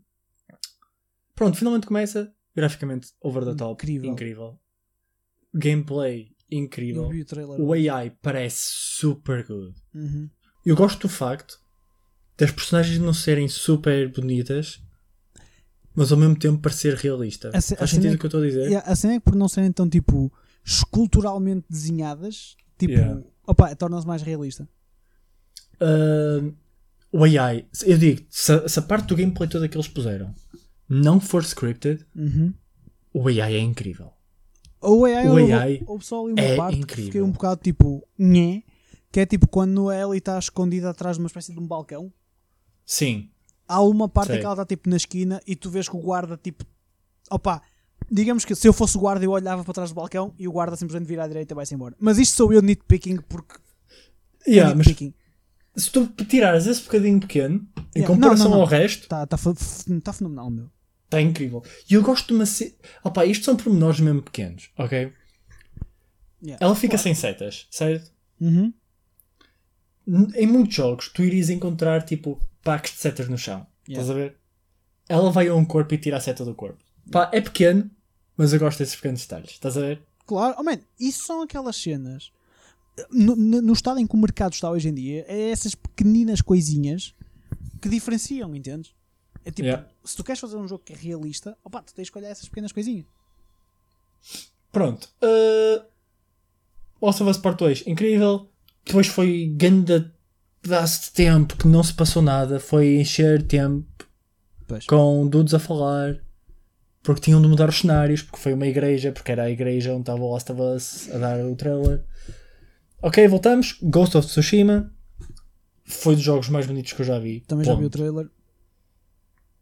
[1.34, 4.10] pronto, finalmente começa graficamente over the top, Incrível.
[4.12, 4.60] incrível.
[5.54, 7.60] gameplay incrível o trailer.
[7.60, 10.30] o AI parece super good Uhum.
[10.64, 11.60] eu gosto do facto
[12.38, 14.80] das personagens não serem super bonitas,
[15.96, 17.48] mas ao mesmo tempo parecer realista.
[17.48, 18.70] A Faz sentido é o que eu estou a dizer?
[18.70, 20.32] E a cena é que por não serem tão tipo
[20.64, 23.22] esculturalmente desenhadas, tipo, Yeah.
[23.46, 24.68] opa, torna-se mais realista.
[25.80, 26.42] Ah,
[27.12, 30.34] o AI, eu digo, se, a- se a parte do gameplay toda que eles puseram
[30.88, 32.52] não for scripted, Uhum.
[33.12, 34.12] o AI é incrível.
[34.80, 37.04] O AI, O AI houve só ali uma é parte que incrível.
[37.06, 38.62] fiquei um bocado tipo, nhé,
[39.10, 42.12] que é tipo quando a Ellie está escondida atrás de uma espécie de um balcão.
[42.84, 43.30] Sim,
[43.68, 46.00] Há uma parte em que ela está tipo na esquina e tu vês que o
[46.00, 46.64] guarda tipo,
[47.30, 47.60] opa,
[48.10, 50.52] digamos que se eu fosse o guarda eu olhava para trás do balcão e o
[50.52, 51.94] guarda simplesmente vira à direita e vai-se embora.
[51.98, 53.56] Mas isto sou eu nitpicking porque
[54.46, 55.12] yeah, é nitpicking.
[55.76, 58.62] se tu tirares esse bocadinho pequeno, em Yeah, comparação não, não, não.
[58.62, 60.70] ao resto, Está tá, fe- tá fenomenal, meu.
[61.06, 61.62] está incrível.
[61.90, 62.46] E eu gosto de uma.
[62.46, 62.76] Ce...
[63.02, 65.12] Opa, isto são pormenores mesmo pequenos, ok?
[66.42, 66.64] Yeah.
[66.64, 68.12] Ela fica sem setas, certo?
[68.40, 68.72] Uhum.
[70.34, 73.66] Em muitos jogos, tu irias encontrar tipo packs de setas no chão.
[73.88, 74.02] Yeah.
[74.02, 74.36] Estás a ver?
[75.08, 76.82] Ela vai a um corpo e tira a seta do corpo.
[77.10, 77.90] Pá, é pequeno,
[78.36, 79.50] mas eu gosto desses pequenos detalhes.
[79.50, 80.02] Estás a ver?
[80.26, 82.32] Claro, oh man, isso são aquelas cenas.
[83.10, 86.40] No, no- no estado em que o mercado está hoje em dia, é essas pequeninas
[86.40, 87.14] coisinhas
[87.80, 88.94] que diferenciam, entendes?
[89.44, 89.88] É tipo, Yeah.
[90.04, 92.48] se tu queres fazer um jogo que é realista, opa, tu tens que olhar essas
[92.48, 93.04] pequenas coisinhas.
[94.72, 95.08] Pronto.
[95.22, 95.84] Uh...
[97.00, 98.48] Last of Us Part 2, incrível.
[98.86, 100.10] Depois foi grande
[100.62, 102.60] pedaço de tempo que não se passou nada.
[102.60, 103.84] Foi encher tempo
[104.66, 104.86] Pois.
[104.86, 106.16] com dudes a falar.
[107.02, 108.22] Porque tinham de mudar os cenários.
[108.22, 109.12] Porque foi uma igreja.
[109.12, 112.02] Porque era a igreja onde estava o Last of Us a dar o trailer.
[113.02, 113.76] Ok, voltamos.
[113.82, 114.92] Ghost of Tsushima.
[115.84, 117.40] Foi dos jogos mais bonitos que eu já vi.
[117.40, 117.92] Também já vi o Ponto.
[117.98, 118.28] trailer.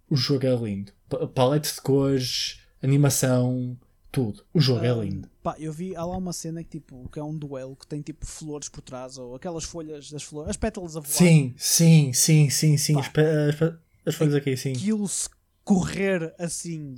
[0.08, 0.92] O jogo é lindo.
[1.08, 3.76] Pa- Palette de cores, animação,
[4.14, 4.44] tudo.
[4.54, 5.28] O jogo é Ah, lindo.
[5.42, 8.00] Pá, eu vi, há lá uma cena que, tipo, que é um duelo que tem
[8.00, 11.10] tipo flores por trás, ou aquelas folhas das flores, as pétalas a voar.
[11.10, 12.98] Sim, sim, sim, sim, sim.
[12.98, 13.74] As, as,
[14.06, 14.72] as folhas aqui, sim.
[14.72, 15.28] Aquilo se
[15.64, 16.96] correr assim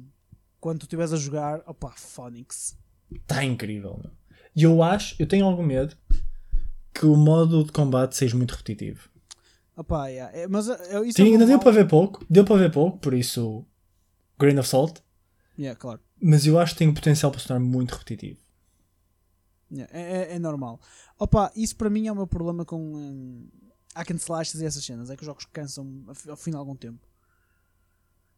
[0.61, 2.77] quando tu estiveres a jogar, opá, Phonics.
[3.11, 3.99] Está incrível.
[4.03, 4.13] meu.
[4.55, 5.97] E eu acho, eu tenho algum medo
[6.93, 9.09] que o modo de combate seja muito repetitivo.
[9.77, 10.37] Opá, yeah.
[10.37, 12.99] é, mas é, isso Sim, é ainda deu para ver pouco, deu para ver pouco,
[12.99, 13.65] por isso,
[14.39, 15.01] grain of salt.
[15.59, 16.01] Yeah, claro.
[16.21, 18.39] Mas eu acho que tem o potencial para se tornar muito repetitivo.
[19.73, 19.83] É,
[20.33, 20.81] é- é normal.
[21.19, 23.49] Opa, isso para mim é o meu problema com hum,
[23.95, 25.11] hack and slashes e essas cenas.
[25.11, 27.07] É que os jogos cansam ao fi- ao fim de algum tempo.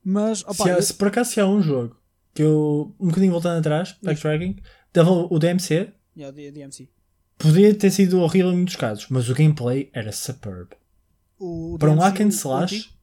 [0.03, 1.97] Mas, opa, se, há- eu- se por acaso se há um jogo
[2.35, 4.57] que eu, um bocadinho voltando atrás, backtracking,
[4.93, 6.89] dava o o DMC, yeah, D- DMC.
[7.37, 10.71] podia ter sido horrível em muitos casos, mas o gameplay era superb.
[11.39, 12.95] O, o Para um DMC, hack and o- o slash,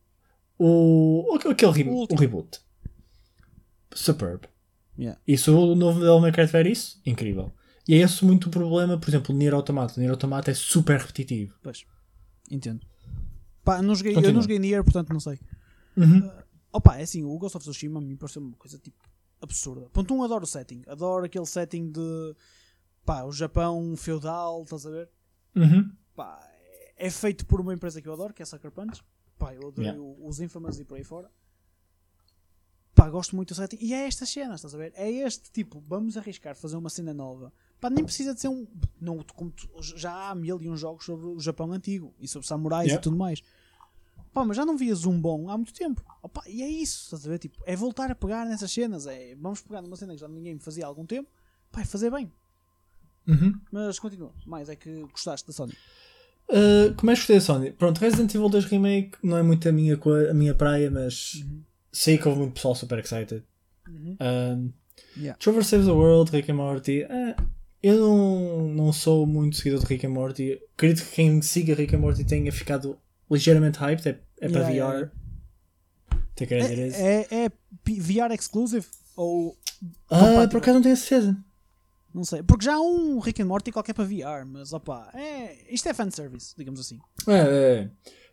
[0.57, 2.59] o, o- aquele O o, reboot.
[3.93, 4.47] Superb.
[4.97, 5.19] Yeah.
[5.27, 7.51] E se o novo Devil May Cry tiver isso, incrível.
[7.87, 9.93] E é esse muito o problema, por exemplo, o Nier Automata.
[9.95, 11.53] O Nier Automata é super repetitivo.
[11.61, 11.85] Pois,
[12.49, 12.81] entendo.
[13.63, 15.39] Pá, não joguei, eu não joguei Nier, portanto não sei.
[15.97, 16.29] Uhum.
[16.71, 18.97] Opa, é assim, o Ghost of Tsushima a mim pareceu uma coisa tipo
[19.41, 19.87] absurda.
[19.91, 20.81] Ponto um, adoro o setting.
[20.87, 22.35] Adoro aquele setting de
[23.05, 25.09] pá, o Japão feudal, estás a ver?
[25.55, 25.91] Uhum.
[26.15, 26.39] Pá,
[26.97, 29.01] é- é feito por uma empresa que eu adoro, que é a Sucker Punch.
[29.37, 30.01] Pá, eu adoro Yeah.
[30.01, 31.29] os Infamous e por aí fora.
[33.05, 33.77] Pá, gosto muito do setting.
[33.79, 34.91] E é estas cenas, estás a ver?
[34.95, 37.53] É este tipo, vamos arriscar fazer uma cena nova.
[37.79, 38.65] Pá, nem precisa de ser um.
[38.99, 42.47] Não, como tu- já há mil e um jogos sobre o Japão antigo e sobre
[42.47, 42.99] samurais Yeah.
[42.99, 43.43] e tudo mais.
[44.33, 46.03] Pá, mas já não vias um bom há muito tempo.
[46.23, 47.37] Opa, e é isso, estás a ver?
[47.37, 49.05] Tipo, é voltar a pegar nessas cenas.
[49.05, 51.29] É, vamos pegar numa cena que já ninguém fazia há algum tempo.
[51.71, 52.31] Pá, e fazer bem.
[53.27, 53.53] Uhum.
[53.71, 54.33] Mas continua.
[54.47, 55.73] Mais é que gostaste da Sony.
[56.49, 57.71] Uh, como é que gostei da Sony?
[57.71, 61.43] Pronto, Resident Evil 2 Remake não é muito a minha, a minha praia, mas
[61.97, 63.43] sei que houve muito pessoal super excited.
[63.87, 64.17] Uhum.
[64.21, 64.73] Um,
[65.17, 65.37] Yeah.
[65.39, 67.01] Trevor Saves the World, Rick and Morty.
[67.03, 67.35] eh,
[67.83, 70.59] eu não, não sou muito seguidor de Rick and Morty.
[70.73, 72.97] Acredito que quem siga Rick and Morty tenha ficado
[73.29, 74.07] ligeiramente hyped.
[74.07, 75.11] É, é para Yeah, VR.
[76.41, 76.95] yeah.
[76.97, 77.49] É, é, é
[77.83, 78.85] P- VR exclusive?
[79.15, 79.57] Ou.
[80.09, 81.37] Ah, por acaso não tenho certeza.
[82.13, 82.41] Não sei.
[82.43, 85.93] Porque já há um Rick and Morty qualquer para VR, mas opa, é, isto é
[85.93, 86.99] fanservice, digamos assim.
[87.27, 87.89] É, é.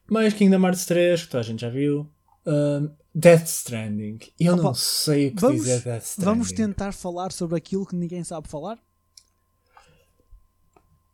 [0.08, 2.08] Mais Kingdom Hearts 3, que toda a gente já viu.
[2.46, 4.18] Um, Death Stranding.
[4.40, 6.24] Eu Opa, não sei o que vamos- dizer Death Stranding.
[6.30, 8.78] Vamos tentar falar sobre aquilo que ninguém sabe falar?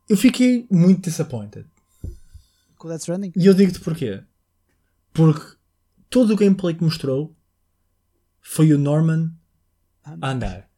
[0.09, 1.67] Eu fiquei muito disappointed.
[2.77, 3.33] Com Death Stranding?
[3.37, 4.23] E eu digo-te porquê.
[5.13, 5.57] Porque
[6.09, 7.35] todo o gameplay que mostrou
[8.41, 9.33] foi o Norman
[10.05, 10.69] Ah, a andar.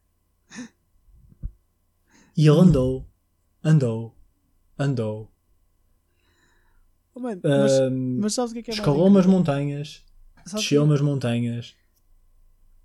[2.36, 3.06] E ele andou,
[3.62, 4.16] andou,
[4.78, 5.30] andou.
[7.14, 10.02] Oh, mano, mas, Um, mas sabes o que é que é escalou umas montanhas,
[10.44, 11.76] desceu o umas montanhas.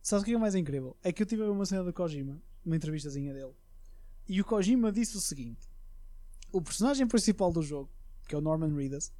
[0.01, 0.95] Sabes o que é mais incrível?
[1.03, 3.53] É que eu tive a ver uma cena do Kojima, uma entrevistazinha dele,
[4.27, 5.67] e o Kojima disse o seguinte:
[6.51, 7.89] o personagem principal do jogo,
[8.27, 9.11] que é o Norman Reedus,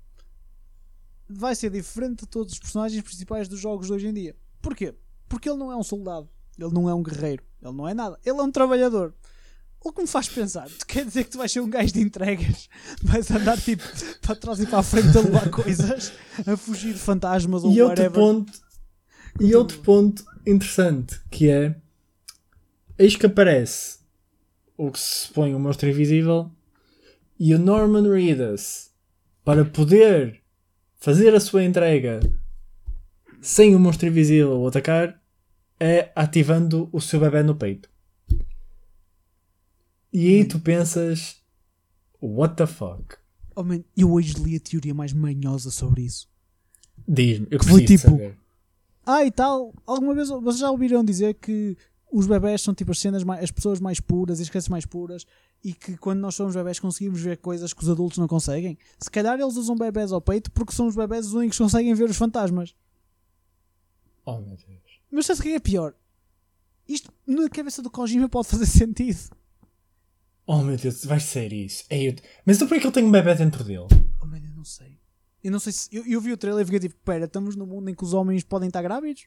[1.28, 4.36] vai ser diferente de todos os personagens principais dos jogos de hoje em dia.
[4.62, 4.96] Porquê?
[5.28, 8.20] Porque ele não é um soldado, ele não é um guerreiro, ele não é nada,
[8.24, 9.14] ele é um trabalhador.
[9.86, 12.02] O que me faz pensar, tu quer dizer que tu vais ser um gajo de
[12.02, 12.68] entregas,
[13.04, 13.84] vais andar tipo
[14.20, 16.12] para trás e para a frente a levar coisas,
[16.44, 18.12] a fugir de fantasmas ou E outro whatever.
[18.20, 18.52] ponto,
[19.40, 21.76] e outro ponto interessante que é
[22.98, 24.00] eis que aparece
[24.76, 26.52] o que se supõe o monstro invisível
[27.40, 28.90] e o Norman Reedus
[29.44, 30.42] para poder
[30.96, 32.22] fazer a sua entrega
[33.40, 35.22] sem o monstro invisível o atacar
[35.80, 37.88] é ativando o seu bebê no peito.
[40.18, 41.42] E aí tu pensas
[42.22, 43.18] what the fuck?
[43.54, 46.30] Oh, man, eu hoje li a teoria mais manhosa sobre isso.
[47.08, 48.38] Diz-me, eu Que foi tipo- saber.
[49.06, 51.78] Ah, e tal, alguma vez vocês já ouviram dizer que
[52.12, 55.26] os bebés são tipo as cenas mais, as pessoas mais puras as crianças mais puras
[55.62, 58.78] e que quando nós somos bebés conseguimos ver coisas que os adultos não conseguem?
[58.98, 61.94] Se calhar eles usam bebés ao peito porque são os bebés os únicos que conseguem
[61.94, 62.74] ver os fantasmas.
[64.26, 65.02] Oh meu Deus.
[65.12, 65.94] Mas sabe o que é pior?
[66.88, 69.20] Isto na cabeça do Kojima pode fazer sentido.
[70.48, 71.84] Oh meu Deus, vai ser isso.
[71.90, 73.88] Ei, eu- Mas então por que ele tem um bebê dentro dele?
[74.22, 75.00] Oh, man, eu não sei.
[75.44, 75.90] Eu não sei se.
[75.92, 78.14] Eu, eu vi o trailer e fiquei tipo: pera, estamos num mundo em que os
[78.14, 79.26] homens podem estar grávidos?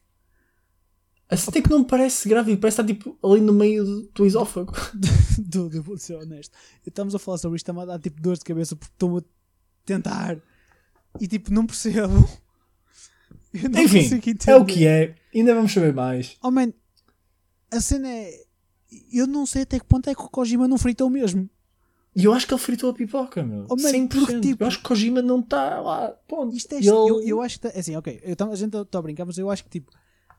[1.31, 4.27] Assim até que não me parece grávido, parece estar tipo ali no meio do, do
[4.27, 4.73] esófago.
[5.39, 6.57] Dude, eu vou ser honesto.
[6.87, 9.23] Estamos a falar sobre isto, está-me a dar tipo dores de cabeça porque estou a
[9.85, 10.41] tentar
[11.21, 12.29] e tipo não percebo.
[13.53, 15.15] Eu não Enfim, é o que é.
[15.35, 16.37] Ainda vamos saber mais.
[16.43, 16.73] Oh man,
[17.71, 18.45] a cena é.
[19.13, 21.49] Eu não sei até que ponto é que o Kojima não fritou mesmo.
[22.17, 23.67] E eu acho que ele fritou a pipoca, meu.
[23.69, 24.09] Oh, man, 100%.
[24.09, 26.09] porque, tipo- eu acho que Kojima não está lá.
[26.27, 26.57] Ponto.
[26.57, 26.79] Isto é.
[26.79, 27.69] Ele- Eu, eu acho que.
[27.69, 29.93] tá- Assim, ok, eu, a gente está a brincar, mas eu acho que tipo.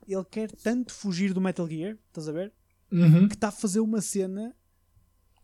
[0.07, 2.51] Ele quer tanto fugir do Metal Gear, estás a ver?
[2.91, 3.27] Uhum.
[3.27, 4.55] Que está a fazer uma cena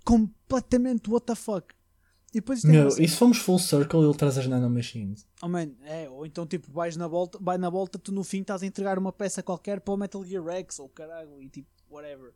[0.04, 1.74] completamente what the fuck.
[2.32, 5.26] E depois é Meu, cena- e se formos full circle, ele traz as nanomachines.
[5.42, 8.42] Oh man, é, ou então tipo, vais na volta, vai na volta, tu no fim
[8.42, 11.70] estás a entregar uma peça qualquer para o Metal Gear Rex ou caralho e tipo,
[11.90, 12.34] whatever.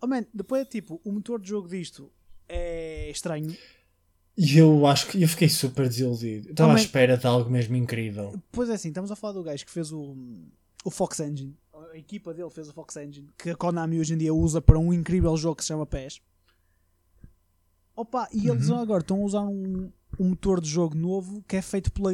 [0.00, 2.10] Oh man, depois é tipo, o motor de jogo disto
[2.48, 3.56] é estranho.
[4.36, 6.50] E eu acho que eu fiquei super desiludido.
[6.50, 8.40] Estava Oh, à espera de algo mesmo incrível.
[8.52, 10.16] Pois é assim, estamos a falar do gajo que fez o,
[10.84, 11.56] o Fox Engine.
[11.92, 14.78] A equipa dele fez o Fox Engine, que a Konami hoje em dia usa para
[14.78, 16.20] um incrível jogo que se chama PES.
[17.96, 21.62] Opa, e eles agora estão a usar um, um motor de jogo novo que é
[21.62, 22.12] feito pela,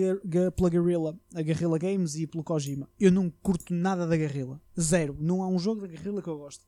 [0.53, 2.89] pela Guerrilla, a Guerrilla Games e pelo Kojima.
[2.99, 4.59] Eu não curto nada da Guerrilla.
[4.81, 5.15] Zero.
[5.21, 6.65] Não há um jogo da Guerrilla que eu gosto.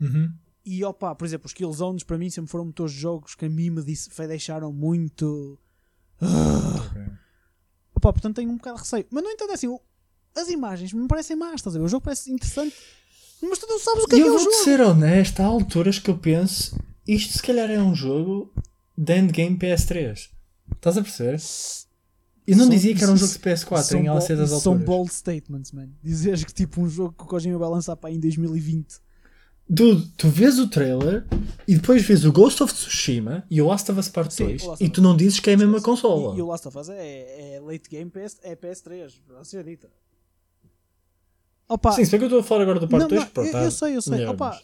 [0.00, 0.32] Uhum.
[0.64, 3.48] E opa, por exemplo, os Killzones para mim sempre foram motores de jogos que a
[3.48, 5.58] mim me disse, fe- deixaram muito.
[6.20, 7.02] Ok.
[7.94, 9.06] Opa, portanto tenho um bocado de receio.
[9.10, 9.78] Mas no entanto, é assim,
[10.36, 11.84] as imagens me parecem más, estás a ver?
[11.84, 12.74] O jogo parece interessante,
[13.42, 14.52] mas tu não sabes o que E é que é eu o jogo.
[14.64, 18.52] ser honesto, há alturas que eu penso isto se calhar é um jogo
[18.96, 20.28] de endgame PS3.
[20.76, 21.40] Estás a perceber?
[22.46, 24.56] Eu não São- dizia que era um jogo de PS4 São em LC das São
[24.72, 24.84] alturas.
[24.84, 25.88] bold statements, man.
[26.02, 28.98] Dizeres que tipo um jogo que o Kojima vai lançar para aí em 2020.
[29.72, 31.24] Dude, tu vês o trailer
[31.66, 34.62] e depois vês o Ghost of Tsushima e o Last of Us Part Sim, 2
[34.64, 36.34] o Last e tu não dizes que é a mesma consola.
[36.34, 39.62] E, e o Last of Us é, é late game PS, é PS3, para ser
[39.62, 39.88] dita.
[41.68, 43.28] Opa, Sim, se bem que eu estou a falar agora do Part não, 2, não,
[43.30, 44.12] pronto, eu, tá eu sei, eu sei.
[44.16, 44.60] melhor, Opa,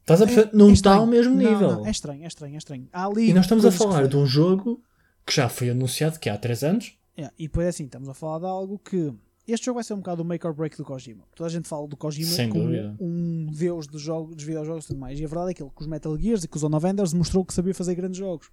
[0.00, 0.50] Estás a perceber?
[0.56, 1.72] não é está ao mesmo Não, nível.
[1.76, 2.88] não, é estranho, é estranho, é estranho.
[2.92, 4.82] Ali E nós estamos a falar de um jogo
[5.26, 6.92] que já foi anunciado que há 3 anos.
[7.16, 9.12] Yeah, e depois é assim, estamos a falar de algo que.
[9.46, 11.24] Este jogo vai ser um bocado o make or break do Kojima.
[11.34, 12.96] Toda a gente fala do Kojima Sem como dúvida.
[12.98, 15.20] um deus dos, jogos, dos videojogos e tudo mais.
[15.20, 16.86] E a verdade é que ele, com os Metal Gears e com os On of
[16.86, 18.50] Enders, mostrou que sabia fazer grandes jogos.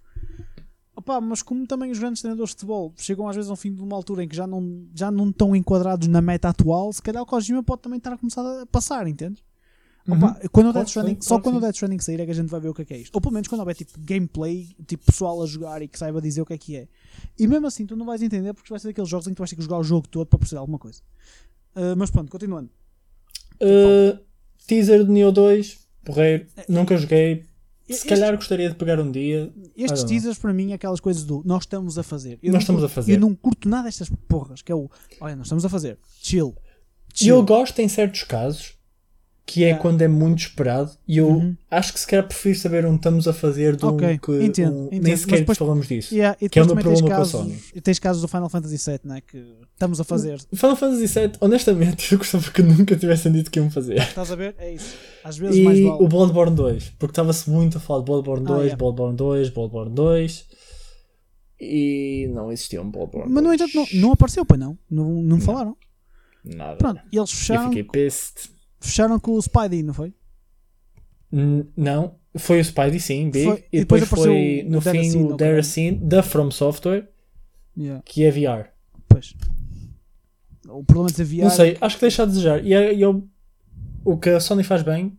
[0.94, 3.82] Opa, mas como também os grandes treinadores de futebol chegam às vezes ao fim de
[3.82, 7.22] uma altura em que já não, já não estão enquadrados na meta atual, se calhar
[7.22, 9.42] o Kojima pode também estar a começar a passar, entendes?
[10.08, 11.60] Opa, quando o Death Stranding, sim, só quando o.
[11.60, 13.14] Death Stranding sair é que a gente vai ver o que é que é isto.
[13.14, 16.42] Ou pelo menos quando houver tipo gameplay, tipo pessoal a jogar e que saiba dizer
[16.42, 16.88] o que é que é.
[17.38, 19.40] E mesmo assim tu não vais entender porque vai ser daqueles jogos em que tu
[19.40, 21.00] vais ter que jogar o jogo todo para perceber alguma coisa.
[21.74, 22.68] Ah, mas pronto, continuando.
[23.60, 24.18] Uh,
[24.66, 27.44] teaser de Neo 2, porreiro, nunca joguei,
[27.86, 29.52] Se Este- calhar gostaria de pegar um dia.
[29.76, 32.38] Estes teasers para mim é aquelas coisas do nós estamos a fazer.
[32.42, 33.12] Eu Nós não estamos curto- a fazer.
[33.14, 35.98] Eu não curto nada destas porras, que é o olha, nós estamos a fazer.
[36.20, 36.56] Chill.
[37.14, 37.36] E Chill.
[37.36, 38.74] eu gosto em certos casos
[39.44, 39.82] que é Yeah.
[39.82, 41.56] quando é muito esperado e eu Uhum.
[41.70, 44.86] acho que se calhar prefiro saber um estamos a fazer do Ok, que entendo, um-
[44.86, 45.02] entendo.
[45.02, 46.14] nem sequer depois- falamos disso.
[46.14, 48.76] Yeah, que é o meu problema com a casos, e tens casos do Final Fantasy
[48.78, 50.38] VII, né, que estamos a fazer.
[50.54, 53.98] Final Fantasy VII, honestamente, eu gostava que nunca tivessem dito que iam fazer.
[53.98, 54.54] Estás a ver?
[54.58, 54.94] É isso.
[55.24, 56.02] Às vezes mais E vale.
[56.04, 58.76] o Bloodborne 2, porque estava-se muito a falar de Bloodborne Ah, 2, yeah.
[58.76, 60.46] Bloodborne 2, Bloodborne 2
[61.60, 63.60] e não existia um Bloodborne Mas no 2.
[63.60, 64.78] entanto não, não apareceu, pois não.
[64.90, 65.76] Não, não falaram.
[66.44, 66.76] Nada.
[66.76, 68.50] Pronto, e eles eu fecharam, fiquei pissed.
[68.82, 70.12] Fecharam com o Spidey, não foi?
[71.32, 73.44] N- Não, foi o Spidey, sim, Big.
[73.46, 77.08] Foi- e depois depois, foi no fim Scene, o Scene da From Software,
[77.76, 78.02] Yeah.
[78.04, 78.68] que é VR.
[79.08, 79.34] Pois.
[80.68, 81.42] O problema de VR.
[81.44, 82.64] Não sei, acho que deixa a desejar.
[82.64, 83.08] E, é, e é
[84.04, 85.16] o, que a Sony faz bem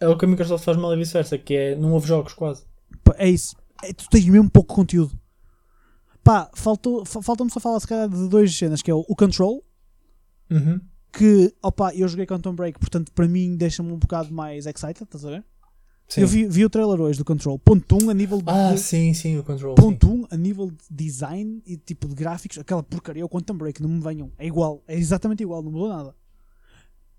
[0.00, 2.64] é o que a Microsoft faz mal e vice-versa, que é não houve jogos quase.
[3.16, 3.56] É isso.
[3.82, 5.16] É, tu tens mesmo pouco conteúdo.
[6.22, 9.62] Pá, falta-me só falar se calhar de duas cenas, que é o, o Control,
[10.50, 10.80] Uhum.
[11.16, 15.24] Que, opa, eu joguei Quantum Break, portanto, para mim deixa-me um bocado mais excited, estás
[15.24, 15.44] a ver?
[16.08, 16.20] Sim.
[16.20, 17.58] Eu vi, vi o trailer hoje do Control.
[17.58, 18.50] Ponto 1 um, a nível de.
[18.50, 19.74] Ah, sim, sim, o Control.
[19.74, 23.56] Ponto 1 um, a nível de design e tipo de gráficos, aquela porcaria, o Quantum
[23.56, 24.30] Break, não me venham.
[24.38, 26.14] É igual, é exatamente igual, não mudou nada.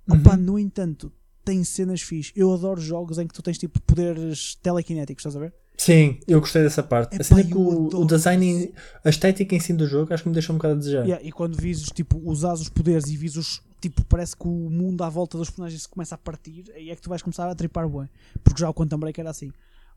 [0.08, 0.20] Uhum.
[0.20, 1.12] Opa, no entanto,
[1.44, 2.32] tem cenas fixe.
[2.36, 5.54] Eu adoro jogos em que tu tens tipo poderes telequinéticos, estás a ver?
[5.78, 7.16] Sim, eu gostei dessa parte.
[7.16, 10.34] É que eu o, o design, a estética em si do jogo, acho que me
[10.34, 11.04] deixou um bocado a desejar.
[11.04, 15.04] Yeah, e quando vises, tipo, usares os poderes e vises, tipo, parece que o mundo
[15.04, 17.56] à volta dos personagens se começa a partir, aí é que tu vais começar a
[17.56, 18.10] tripar bem.
[18.44, 19.52] Porque já o Quantum Break era assim.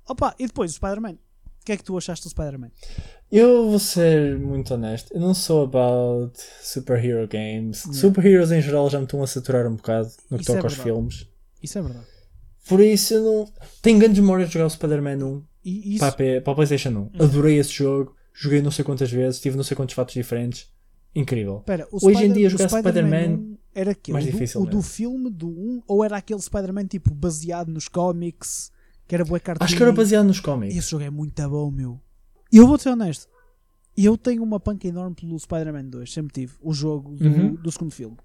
[0.08, 1.12] Opa, e depois o Spider-Man.
[1.12, 2.70] O que é que tu achaste do Spider-Man?
[3.30, 7.82] Eu vou ser muito honesto, eu não sou about superhero games.
[7.84, 8.00] Yeah.
[8.00, 10.66] Superheroes em geral já me estão a saturar um bocado no que Isso é toca
[10.66, 11.26] aos filmes.
[11.62, 12.06] Isso é verdade.
[12.66, 13.52] Por isso eu não.
[13.82, 17.10] Tenho grandes memórias de jogar o Spider-Man 1 E isso, para, a para a PlayStation
[17.18, 17.22] 1.
[17.22, 20.68] Adorei esse jogo, joguei não sei quantas vezes, tive não sei quantos fatos diferentes.
[21.14, 21.58] Incrível.
[21.58, 24.60] Espera, o Hoje em Spider- dia jogar Spider-Man 1 era aquele, mais o do- difícil
[24.62, 28.72] o do filme do 1 ou era aquele Spider-Man tipo baseado nos cómics,
[29.06, 29.64] que era bué cartoon?
[29.64, 30.76] Acho que era baseado nos cómics.
[30.76, 32.00] Esse jogo é muito bom, meu.
[32.52, 33.28] E eu vou ser honesto.
[33.96, 36.54] Eu tenho uma panca enorme pelo Spider-Man 2, sempre tive.
[36.60, 37.54] O jogo do, Uhum.
[37.54, 38.16] do segundo filme.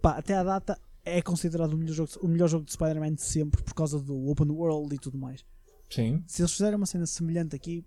[0.00, 3.22] Pá, até à data é considerado o melhor jogo, o melhor jogo de Spider-Man de
[3.22, 5.44] sempre por causa do open world e tudo mais.
[5.90, 6.22] Sim.
[6.26, 7.84] Se eles fizerem uma cena semelhante aqui,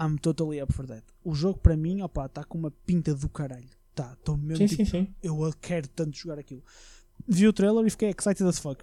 [0.00, 1.04] I'm totally up for that.
[1.22, 3.68] O jogo para mim, opá, está com uma pinta do caralho.
[3.94, 5.14] Tá, estou mesmo Sim, tipo, sim, sim.
[5.22, 6.62] eu quero tanto jogar aquilo.
[7.28, 8.82] Vi o trailer e fiquei excited as fuck.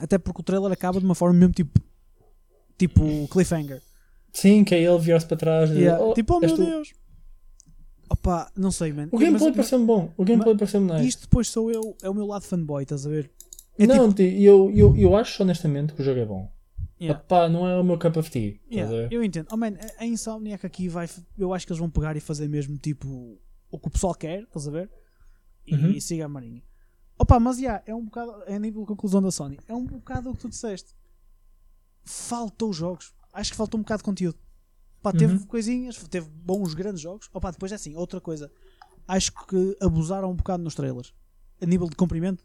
[0.00, 1.78] Até porque o trailer acaba de uma forma mesmo tipo
[2.78, 3.82] tipo cliffhanger.
[4.32, 5.70] Sim, que é ele virar-se para trás.
[5.70, 6.02] Yeah.
[6.02, 6.92] "Oh, tipo, oh meu tu." Deus.
[8.08, 9.08] Opa, não sei, man.
[9.10, 10.12] O gameplay pareceu-me bom.
[10.16, 11.08] O gameplay pareceu-me nice.
[11.08, 13.30] Isto depois sou eu, é o meu lado fanboy, estás a ver?
[13.78, 16.50] É não, ti- eu, eu, eu acho honestamente que o jogo é bom.
[17.00, 17.20] Yeah.
[17.22, 18.58] Opá, não é o meu cup of tea.
[18.70, 19.48] Yeah, eu entendo.
[19.52, 21.08] Oh, man, a Insomniac aqui vai.
[21.36, 23.38] Eu acho que eles vão pegar e fazer mesmo tipo
[23.70, 24.90] o que o pessoal quer, estás a ver?
[25.66, 25.90] E, Uhum.
[25.90, 26.62] e siga a marinha.
[27.18, 28.42] Opa, mas yeah, é um bocado.
[28.46, 29.58] É a nível de conclusão da Sony.
[29.66, 30.94] É um bocado o que tu disseste.
[32.04, 33.12] Faltou jogos.
[33.32, 34.38] Acho que faltou um bocado de conteúdo.
[35.02, 35.46] Pá, teve Uhum.
[35.46, 37.28] coisinhas, teve bons grandes jogos.
[37.32, 38.50] Opa, depois é assim, outra coisa.
[39.08, 41.12] Acho que abusaram um bocado nos trailers.
[41.60, 42.44] A nível de comprimento,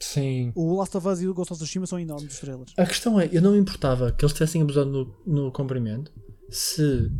[0.00, 0.52] Sim.
[0.54, 2.72] o Last of Us e o Ghost of Tsushima são enormes os trailers.
[2.76, 6.12] A questão é, eu não me importava que eles tivessem abusado no, no comprimento
[6.50, 7.10] se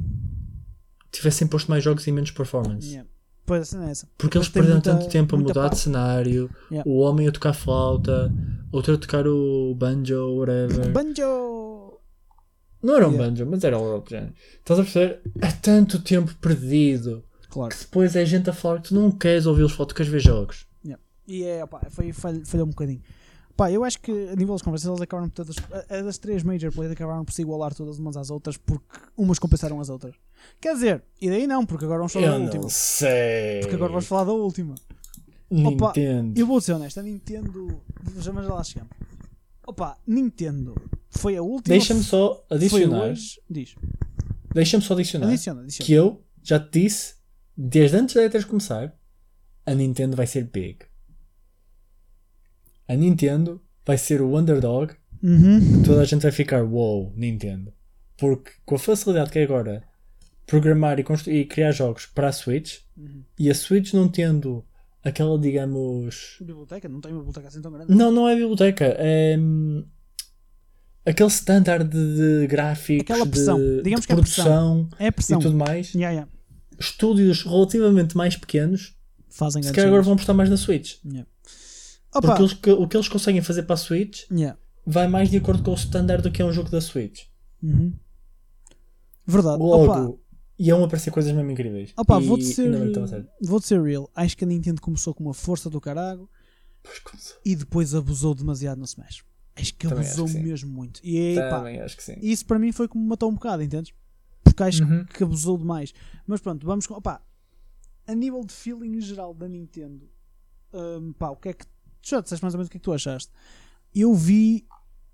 [1.10, 2.86] tivessem posto mais jogos e menos performance.
[2.88, 3.08] Yeah.
[3.48, 3.92] Pois assim é.
[4.16, 6.88] Porque eles perderam muita- tanto tempo a mudar de cenário, Yeah.
[6.88, 8.32] o homem a tocar flauta,
[8.70, 10.92] outro a tocar o banjo, whatever.
[10.92, 11.98] Banjo!
[12.82, 13.30] não era um Yeah.
[13.30, 14.32] banjo, mas era algo do género.
[14.60, 15.20] Estás a perceber?
[15.42, 17.74] É tanto tempo perdido Claro.
[17.74, 20.20] que depois é gente a falar que tu não queres ouvir os tu queres ver
[20.20, 20.66] jogos.
[21.30, 23.02] E é, opá, foi, falhou, falhou um bocadinho.
[23.58, 25.56] Pá, eu acho que a nível das conversas eles acabaram por todas.
[25.72, 28.86] a- a das três major plays acabaram por se igualar todas umas às outras porque
[29.16, 30.14] umas compensaram as outras.
[30.60, 32.62] Quer dizer, e daí não, porque agora vamos falar da Eu última.
[32.62, 33.60] não sei.
[33.62, 34.76] Porque agora vamos falar da última.
[35.50, 36.38] Opa, Nintendo.
[36.40, 37.80] Eu vou ser honesto, a Nintendo.
[38.18, 38.92] Já, mas já lá chegamos.
[39.66, 40.74] Opa, Nintendo
[41.10, 41.74] foi a última.
[41.74, 43.12] Deixa-me só adicionar.
[43.50, 43.74] Diz.
[44.54, 45.26] Deixa-me só adicionar.
[45.26, 45.86] Adiciona, adiciona.
[45.86, 47.16] que eu já te disse,
[47.56, 48.94] desde antes da E3 começar,
[49.66, 50.78] a Nintendo vai ser big.
[52.88, 55.82] A Nintendo vai ser o underdog, Uhum.
[55.84, 57.72] toda a gente vai ficar wow, Nintendo.
[58.16, 59.82] Porque com a facilidade que é agora
[60.46, 63.22] programar e, e criar jogos para a Switch, Uhum.
[63.38, 64.64] e a Switch não tendo
[65.04, 66.36] aquela, digamos.
[66.40, 66.88] Biblioteca?
[66.88, 67.94] Não tem uma biblioteca assim tão grande.
[67.94, 69.36] Não, não é biblioteca, é.
[69.38, 69.84] hum,
[71.06, 73.58] Aquele standard de, gráficos, Aquela pressão.
[73.58, 75.38] de, Digamos de que é produção É pressão.
[75.40, 75.94] e tudo mais.
[75.94, 76.30] Yeah, yeah.
[76.78, 78.94] estúdios relativamente mais pequenos,
[79.30, 80.96] Fazem se calhar agora vão apostar mais na Switch.
[81.04, 81.26] Yeah.
[82.14, 84.58] Opa, Porque eles o que eles conseguem fazer para a Switch yeah.
[84.86, 87.24] vai mais de acordo com o standard do que é um jogo da Switch.
[87.62, 87.92] Uhum.
[89.26, 89.58] Verdade.
[89.62, 90.18] Logo, Opa,
[90.58, 91.92] iam aparecer coisas mesmo incríveis.
[91.96, 92.70] opa, E vou-te ser,
[93.42, 94.10] vou ser real.
[94.14, 96.30] Acho que a Nintendo começou com uma força do carago
[97.44, 99.22] e depois abusou demasiado no Smash.
[99.54, 101.00] Acho que Também abusou que mesmo muito.
[101.04, 102.16] E aí, pá, Também acho que sim.
[102.22, 103.92] isso para mim foi como me matou um bocado, entendes?
[104.42, 105.04] Porque acho Uhum.
[105.04, 105.92] que abusou demais.
[106.26, 106.94] Mas pronto, vamos com.
[106.94, 107.20] Opá,
[108.06, 110.08] a nível de feeling em geral da Nintendo,
[110.72, 111.66] hum, pá, o que é que.
[112.08, 113.30] Tu Já disseste mais ou menos o que é que tu achaste?
[113.94, 114.66] Eu vi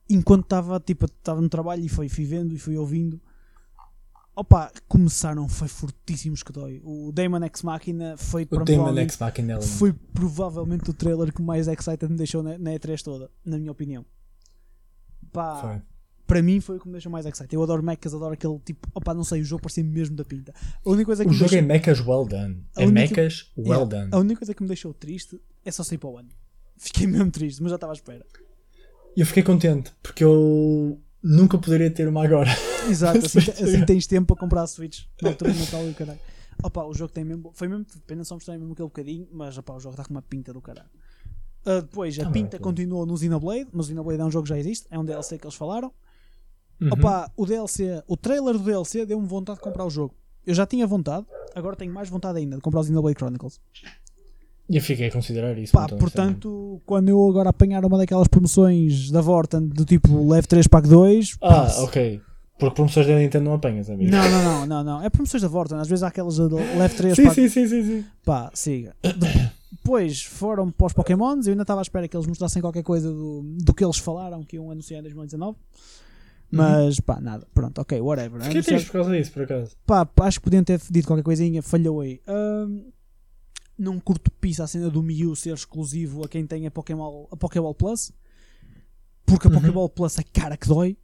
[0.09, 1.07] enquanto estava tipo,
[1.41, 3.21] no trabalho e fui, fui vendo e fui ouvindo.
[4.37, 6.81] Opa, começaram, foi fortíssimos que dói.
[6.85, 8.47] O Damon X Machina foi in
[8.89, 9.11] Element.
[9.79, 13.71] foi provavelmente o trailer que mais excited me deixou na, na E3 toda, na minha
[13.71, 14.05] opinião.
[15.33, 15.83] Pá, Foi.
[16.27, 17.55] para mim foi o que me deixou mais excited.
[17.55, 18.89] Eu adoro mechas, adoro aquele tipo.
[18.93, 20.53] Opá, não sei, o jogo parecia mesmo da pinta.
[20.85, 22.65] A única coisa que O jogo deixou, é mechas well done.
[22.77, 24.09] A É única- mechas well Yeah, done.
[24.13, 26.29] A única coisa que me deixou triste é só sair para o ano.
[26.77, 28.25] Fiquei mesmo triste, mas já estava à espera.
[29.17, 32.51] Eu fiquei contente porque eu nunca poderia ter uma agora.
[32.89, 35.95] Exato, assim, assim tens tempo para comprar a Switch na altura do Natal e o
[35.95, 36.21] caralho.
[36.63, 37.51] Opa, o jogo tem mesmo.
[37.55, 37.87] Foi mesmo.
[38.07, 40.61] Pena só mostrar mesmo aquele bocadinho, mas opa, o jogo está com uma pinta do
[40.61, 40.89] caralho.
[41.65, 44.45] Ah, depois, a Tá pinta bem, continuou no Xenoblade, mas o Xenoblade é um jogo
[44.45, 45.93] que já existe, é um DLC que eles falaram.
[46.81, 46.89] Uhum.
[46.93, 50.15] Opa, o DLC, o trailer do DLC deu-me vontade de comprar o jogo.
[50.47, 53.61] Eu já tinha vontade, agora tenho mais vontade ainda de comprar o Xenoblade Chronicles.
[54.69, 55.73] E eu fiquei a considerar isso.
[55.73, 60.47] Pá, muito portanto, quando eu agora apanhar uma daquelas promoções da Vorten do tipo Leve
[60.47, 62.21] 3 Pack 2, Ah, pá, ok.
[62.59, 64.11] Porque promoções da Nintendo não apanhas, amigo.
[64.11, 65.03] Não, não, não, não, não.
[65.03, 65.77] É promoções da Vorten.
[65.77, 66.43] Às vezes há aquelas de
[66.79, 68.05] Leve 3 Sim, Pack sim, sim, sim, sim.
[68.25, 68.95] Pá, siga.
[69.73, 71.47] Depois foram para os Pokémons.
[71.47, 74.43] Eu ainda estava à espera que eles mostrassem qualquer coisa do, do que eles falaram
[74.43, 75.59] que iam anunciar em 2019.
[76.51, 77.47] Mas pá, nada.
[77.53, 78.41] Pronto, ok, whatever.
[78.43, 79.73] Fiquei triste por causa disso, por acaso.
[79.85, 81.61] pá, acho que podiam ter dito qualquer coisinha.
[81.61, 82.21] Falhou aí.
[82.29, 82.83] Ahm,
[83.79, 87.37] não curto pisa a cena do Mew ser exclusivo a quem tem a Pokémon, a
[87.37, 88.13] Pokéball Plus.
[89.27, 89.57] Porque a Uhum.
[89.61, 90.97] Pokéball Plus é cara que dói.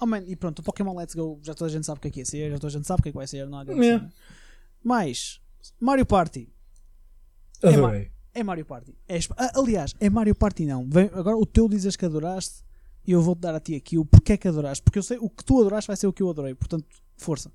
[0.00, 2.08] Oh, man, e pronto, o Pokémon Let's Go já toda a gente sabe o que
[2.08, 3.46] é que é ser, já toda a gente sabe o que é que vai ser,
[3.48, 4.04] não há grande Yeah.
[4.08, 4.14] cena.
[4.82, 5.40] Mas,
[5.80, 6.48] Mario Party
[7.62, 8.10] É Adorei.
[8.32, 8.96] é Mario Party.
[9.08, 9.18] É
[9.56, 10.88] aliás, é Mario Party não.
[10.88, 12.62] Vem- agora o teu dizes que adoraste
[13.04, 14.82] e eu vou-te dar a ti aqui o porquê que adoraste.
[14.84, 16.54] Porque eu sei o que tu adoraste vai ser o que eu adorei.
[16.54, 17.50] Portanto, força.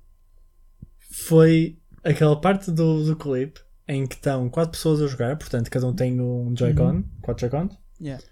[0.98, 5.86] Foi aquela parte do, do clipe em que estão quatro pessoas a jogar, portanto, cada
[5.86, 7.04] um tem um Joy-Con, Uhum.
[7.22, 7.76] quatro Joy-Cons.
[8.00, 8.22] Yeah.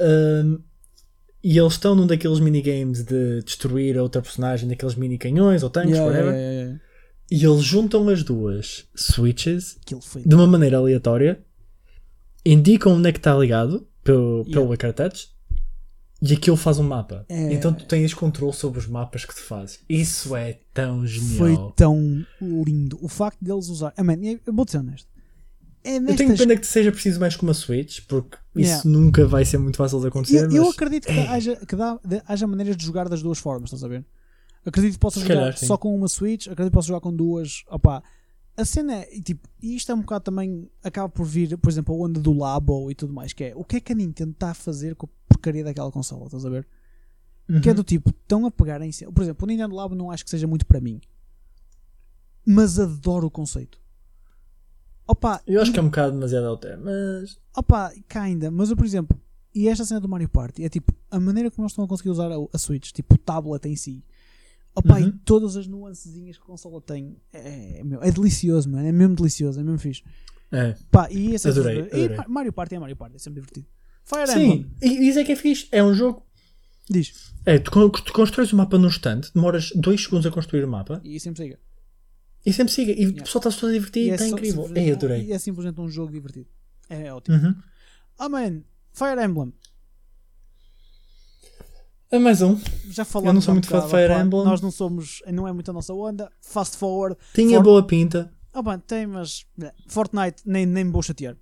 [0.00, 0.58] Um,
[1.44, 5.70] e eles estão num daqueles minigames de destruir a outra personagem, daqueles mini canhões ou
[5.70, 6.34] tanques, Yeah, whatever.
[6.34, 6.80] yeah.
[7.30, 9.78] E eles juntam as duas switches
[10.26, 11.42] de uma maneira aleatória,
[12.44, 15.28] indicam onde é que está ligado pelo, pelo Touch
[16.22, 17.26] e aquilo faz um mapa.
[17.28, 17.52] É.
[17.52, 19.80] Então tu tens controle sobre os mapas que tu fazes.
[19.88, 21.36] Isso é tão genial.
[21.38, 22.98] Foi tão lindo.
[23.02, 23.92] O facto deles usar.
[23.96, 25.08] Ah, man, eu vou ser honesto.
[25.84, 26.16] É Eu nestas...
[26.18, 28.88] tenho pena que seja preciso mais que uma Switch, porque isso Yeah.
[28.88, 30.44] nunca vai ser muito fácil de acontecer.
[30.44, 31.98] eu, eu mas- acredito que, haja, que dá-
[32.28, 34.04] haja maneiras de jogar das duas formas, estás a ver?
[34.64, 37.12] Acredito que possas Se jogar calhar, só com uma Switch, acredito que possas jogar com
[37.12, 37.64] duas.
[37.68, 38.00] Opá,
[38.56, 41.70] a cena é, e, tipo, e isto é um bocado também, acaba por vir, por
[41.70, 43.96] exemplo, a onda do Labo e tudo mais, que é o que é que a
[43.96, 46.66] Nintendo está a fazer com a porcaria daquela consola, estás a ver?
[47.62, 47.76] Que é Uhum.
[47.76, 48.90] do tipo, estão a pegar em.
[49.12, 51.00] Por exemplo, o Nintendo Labo não acho que seja muito para mim,
[52.46, 53.80] mas adoro o conceito.
[55.06, 57.38] Opa, Eu acho que é um bocado demasiado alter, mas.
[57.56, 59.20] Opa, kinda, mas eu, por exemplo,
[59.54, 62.10] e esta cena do Mario Party é tipo a maneira como eles estão a conseguir
[62.10, 64.04] usar a, a Switch, tipo o tablet em si.
[64.74, 65.18] Opa, e Uhum.
[65.24, 69.14] todas as nuancezinhas que a consola tem é, é, meu, é delicioso, mano, é mesmo
[69.16, 70.02] delicioso, é mesmo fixe.
[70.50, 70.74] É.
[70.90, 72.16] Pá, e esse Adorei, e adorei.
[72.16, 73.66] Ma- Mario Party é Mario Party, é sempre divertido.
[74.04, 75.68] Fire Emblem, Sim, e isso é que é fixe.
[75.70, 76.26] É um jogo.
[76.90, 80.68] diz, É, tu, tu constróis o mapa num instante, demoras 2 segundos a construir o
[80.68, 81.58] mapa e sempre siga.
[82.44, 82.92] e sempre siga.
[82.92, 84.62] E o pessoal está-se todo a divertir, E é está só- incrível.
[84.64, 85.22] simplesmente Ei, um- adorei.
[85.26, 86.48] E é simplesmente um jogo divertido.
[86.88, 87.36] É ótimo.
[87.36, 87.54] Uhum.
[88.18, 88.62] Ah, man,
[88.92, 89.52] Fire Emblem.
[92.12, 92.58] É mais um.
[92.90, 94.44] Já falamos Eu não sou muito fã de Fire Emblem.
[94.44, 96.30] Nós não somos, não é muito a nossa onda.
[96.42, 98.30] Fast forward, Tinha For- boa pinta.
[98.52, 101.36] Ah, bem, tem, mas né, Fortnite nem, nem me vou chatear.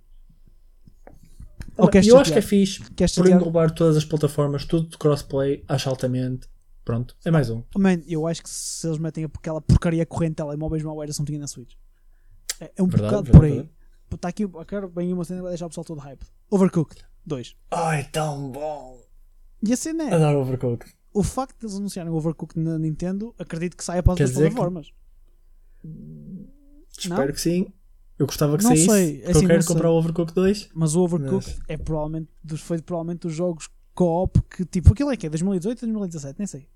[1.77, 2.49] Ah, queres eu acho que é chatear?
[2.49, 3.37] fixe Queres por chatear?
[3.39, 6.47] englobar todas as plataformas, tudo de crossplay, acho altamente.
[6.85, 7.61] Pronto, é mais um.
[7.77, 11.19] Man, eu acho que se eles metem aquela porcaria corrente de telemóveis, mal era se
[11.19, 11.73] não tinha na Switch.
[12.59, 13.51] É, é um Verdade, bocado verdade, por aí.
[13.51, 13.69] verdade.
[14.13, 16.25] Está aqui, eu quero bem uma cena vai deixar o pessoal todo hype.
[16.49, 17.55] Overcooked 2.
[17.71, 18.99] Ai, tão bom.
[19.63, 20.91] E a cena é, Adoro Overcooked.
[21.13, 24.33] o facto de eles anunciarem o Overcooked na Nintendo, acredito que saia para as dizer
[24.49, 24.91] que- plataformas.
[26.97, 27.33] Espero Não?
[27.33, 27.73] que sim.
[28.19, 28.85] Eu gostava que Não saísse.
[28.87, 30.69] sei, porque assim, eu quero comprar o Overcooked 2.
[30.75, 35.17] Mas o Overcooked é provavelmente dos, foi provavelmente dos jogos co-op que tipo, aquilo é
[35.17, 36.67] que é 2018 ou 2017, nem sei.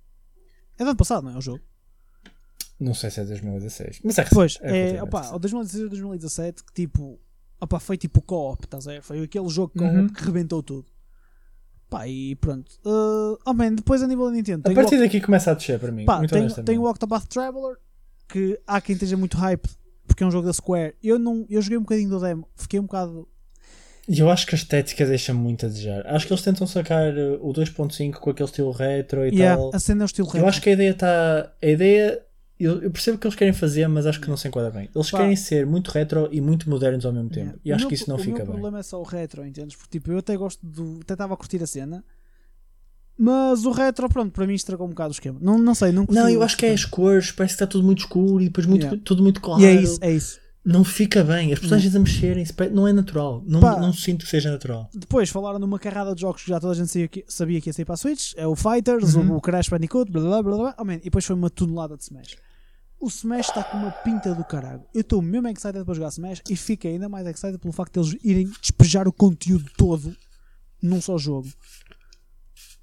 [0.77, 1.61] É do ano passado, não é o jogo?
[2.79, 4.01] Não sei se é 2016.
[4.03, 4.33] Mas é recente.
[4.35, 7.19] Pois, é é, opa, o 2016 ou 2017 que tipo,
[7.61, 9.01] opa, foi tipo co-op, estás a ver?
[9.03, 10.09] Foi aquele jogo co-op Uhum.
[10.09, 10.87] que rebentou tudo.
[11.89, 12.71] Pá, e pronto.
[12.85, 14.69] Uh, oh man, depois a nível da Nintendo.
[14.69, 16.05] A partir daqui começa a descer para mim.
[16.05, 17.77] Pá, muito tem o Octopath Traveler,
[18.27, 19.69] que há quem esteja muito hype,
[20.07, 20.95] porque é um jogo da Square.
[21.03, 23.27] Eu, não, eu joguei um bocadinho do demo, fiquei um bocado.
[24.07, 26.05] E eu acho que a estética deixa muito a desejar.
[26.07, 29.71] Acho que eles tentam sacar uh, o 2.5 com aquele estilo retro e Yeah, tal.
[29.73, 30.47] a cena é o estilo Eu retro.
[30.49, 31.51] acho que a ideia está.
[31.61, 32.21] A ideia.
[32.57, 34.89] Eu, eu percebo o que eles querem fazer, mas acho que não se enquadra bem.
[34.95, 35.17] Eles Pá.
[35.19, 37.47] querem ser muito retro e muito modernos ao mesmo tempo.
[37.47, 37.59] Yeah.
[37.65, 38.45] E O acho meu que isso não fica O bem.
[38.45, 39.75] problema é só o retro, entendes?
[39.75, 40.99] Porque tipo, eu até gosto do.
[41.01, 42.03] Até estava a curtir a cena.
[43.17, 45.37] Mas o retro, pronto, para mim estragou um bocado o esquema.
[45.41, 47.67] Não, não sei, não Não, eu o acho que é as cores, parece que está
[47.67, 49.01] tudo muito escuro e depois muito, Yeah.
[49.05, 49.61] tudo muito claro.
[49.61, 50.39] E é isso, é isso.
[50.65, 51.53] Não fica bem.
[51.53, 53.43] As personagens a mexerem-se, pare- não é natural.
[53.45, 53.79] Não, Pá.
[53.79, 54.89] não sinto que seja natural.
[54.93, 57.69] Depois falaram numa carrada de jogos que já toda a gente sabia que, sabia que
[57.69, 58.33] ia sair para a Switch.
[58.35, 59.35] É o Fighters, Uhum.
[59.35, 60.75] o Crash Bandicoot, blá blá blá blá.
[60.79, 62.35] Oh, man, e depois foi uma tonelada de Smash.
[62.99, 64.81] O Smash está com uma pinta do caralho.
[64.93, 68.09] Eu estou mesmo excited para jogar Smash e fico ainda mais excited pelo facto de
[68.09, 70.15] eles irem despejar o conteúdo todo
[70.81, 71.47] num só jogo.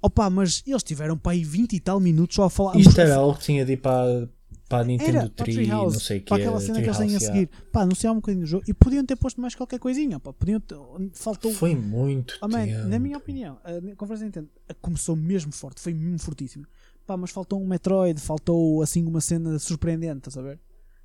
[0.01, 2.75] Opa, mas eles tiveram para aí 20 e tal minutos só a falar.
[2.77, 4.29] Isto era algo que tinha de ir para,
[4.69, 6.27] para a Nintendo Era, para Tree, Treehouse, não sei o que.
[6.29, 7.49] para aquela cena que eles têm a seguir.
[7.71, 10.19] Pá, anunciaram um bocadinho do jogo e podiam ter posto mais qualquer coisinha.
[10.19, 10.75] Pá, podiam ter,
[11.13, 11.53] faltou.
[11.53, 14.49] Foi muito Oh, man, na minha opinião, a conferência da Nintendo
[14.81, 16.65] começou mesmo forte, foi mesmo fortíssimo.
[17.05, 20.59] Pá, mas faltou um Metroid, faltou assim uma cena surpreendente, estás a ver?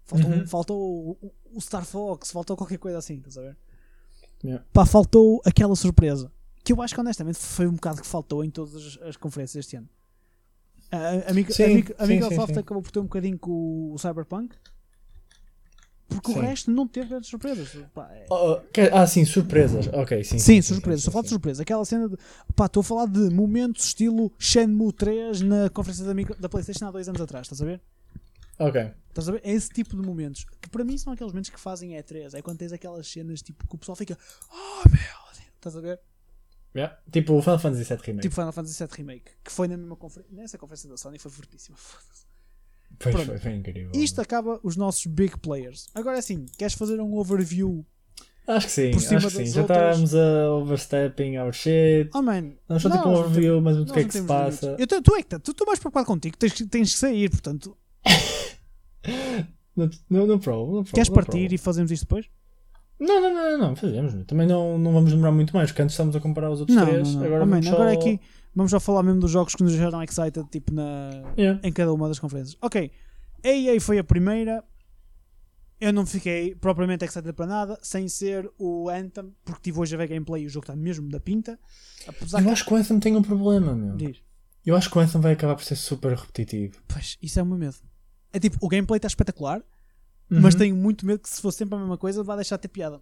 [0.04, 0.46] Faltou, Uhum.
[0.46, 0.78] faltou
[1.20, 3.56] o, o Star Fox, faltou qualquer coisa assim, estás a ver?
[4.42, 4.64] Yeah.
[4.72, 6.32] Pá, faltou aquela surpresa.
[6.64, 9.64] Que eu acho que honestamente foi um bocado que faltou em todas as, as conferências
[9.66, 9.88] este ano.
[10.90, 13.38] A, a, Mic- Sim, a Mic- a sim, Microsoft sim, acabou por ter um bocadinho
[13.38, 14.56] com o Cyberpunk.
[16.08, 17.68] Porque o resto não teve grandes surpresas.
[17.94, 19.88] Pá, é- Oh, oh, que- ah, sim, surpresas.
[19.88, 20.38] Ok, sim.
[20.38, 21.34] Sim, surpresa, sim, só falta sim.
[21.34, 21.62] surpresa.
[21.62, 22.16] Aquela cena de.
[22.56, 26.86] Pá, estou a falar de momentos estilo Shenmue 3 na conferência da, micro- da PlayStation
[26.86, 27.82] há dois anos atrás, estás a ver?
[28.58, 28.90] Ok.
[29.10, 29.42] Estás a ver?
[29.44, 30.46] É esse tipo de momentos.
[30.62, 32.32] Que para mim são aqueles momentos que fazem E3.
[32.34, 34.16] É quando tens aquelas cenas tipo que o pessoal fica.
[34.50, 35.46] Oh meu Deus!
[35.56, 36.00] Estás a ver?
[36.74, 36.96] Yeah.
[37.10, 38.22] Tipo o Final Fantasy VII Remake.
[38.22, 39.30] Tipo Final Fantasy VII Remake.
[39.44, 40.36] Que foi na mesma conferência.
[40.36, 41.76] Nessa conferência da Sony foi fortíssima.
[41.78, 42.26] Foda-se.
[42.98, 43.26] Pois pronto.
[43.28, 43.90] foi, foi incrível.
[43.94, 45.88] Isto acaba os nossos big players.
[45.94, 47.84] Agora assim, queres fazer um overview?
[48.46, 49.46] Acho que sim, acho que sim.
[49.46, 52.08] Já estávamos a overstepping our shit.
[52.14, 52.52] Oh man.
[52.66, 54.74] Vamos só tipo um não overview, mas o que é não que se passa.
[54.78, 56.34] Eu tô- tu é que tá- tu estou mais preocupado contigo.
[56.38, 57.76] Tens, que- tens que sair, portanto.
[59.76, 61.54] No, no, no problem, Queres problem, no partir problem.
[61.54, 62.26] e fazemos isto depois?
[63.00, 64.12] Não, não, não, não, fazemos.
[64.26, 66.84] Também não, não vamos demorar muito mais, porque antes estamos a comparar os outros Não,
[66.86, 67.12] três.
[67.14, 67.26] não, não.
[67.26, 67.72] Agora, Oh, man, só...
[67.74, 68.20] agora aqui
[68.54, 71.60] vamos já falar mesmo dos jogos que nos deixaram excited tipo na, Yeah.
[71.62, 72.56] em cada uma das conferências.
[72.60, 72.90] Ok,
[73.44, 74.64] a EA foi a primeira.
[75.80, 79.98] Eu não fiquei propriamente excited para nada, sem ser o Anthem, porque tive hoje a
[79.98, 81.56] ver gameplay e o jogo está mesmo da pinta.
[82.04, 82.50] Apesar Eu que.
[82.50, 83.96] acho que o Anthem tem um problema, meu.
[83.96, 84.16] Diz.
[84.66, 86.78] Eu acho que o Anthem vai acabar por ser super repetitivo.
[86.88, 87.76] Pois, isso é o meu medo.
[88.32, 89.62] É tipo, o gameplay está espetacular,
[90.28, 90.60] mas Uhum.
[90.60, 93.00] tenho muito medo que se for sempre a mesma coisa vai deixar de ter piada.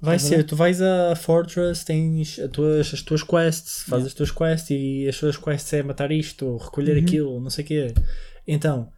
[0.00, 4.06] Vai ser, tu vais a Fortress, tens as tuas, as tuas quests, fazes Yeah.
[4.08, 7.02] as tuas quests e as tuas quests é matar isto, recolher Uhum.
[7.02, 7.94] aquilo, não sei o quê.
[8.46, 8.92] Então,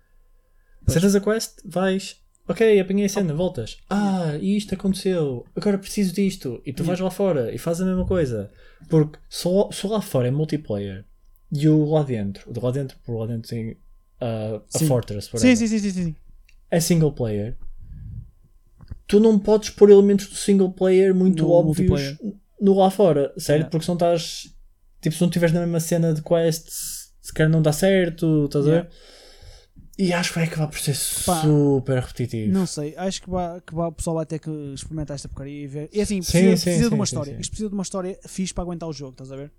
[0.87, 2.17] acertas a quest, vais,
[2.49, 3.77] ok, apanhei a cena, voltas.
[3.89, 6.61] Ah, e isto aconteceu, agora preciso disto.
[6.67, 8.51] E tu vais lá fora e fazes a mesma coisa.
[8.89, 11.05] Porque só, só lá fora é multiplayer
[11.53, 13.77] e o lá dentro, o de lá dentro, por lá dentro tem
[14.21, 14.87] ah, a Sim.
[14.89, 16.17] Fortress, Sim, whatever, sim, sim, sim, sim.
[16.71, 17.57] É single player.
[19.07, 22.17] Tu não podes pôr elementos do single player muito No óbvios
[22.61, 23.49] no lá fora, certo?
[23.51, 23.71] Yeah.
[23.71, 24.55] Porque se não estás.
[25.01, 28.67] Tipo, se não estiveres na mesma cena de quests, se calhar não dá certo, estás
[28.67, 28.89] a Yeah.
[28.89, 28.97] ver?
[30.01, 32.53] E acho que vai acabar por ser Pá, super repetitivo.
[32.53, 35.65] Não sei, acho que, vai, que vai- o pessoal vai ter que experimentar esta porcaria
[35.65, 35.89] e ver.
[35.93, 37.35] E assim, Sim, precisa, sim, precisa de sim, uma sim, história.
[37.35, 37.41] sim.
[37.41, 39.51] Isto precisa de uma história fixe para aguentar o jogo, estás a ver?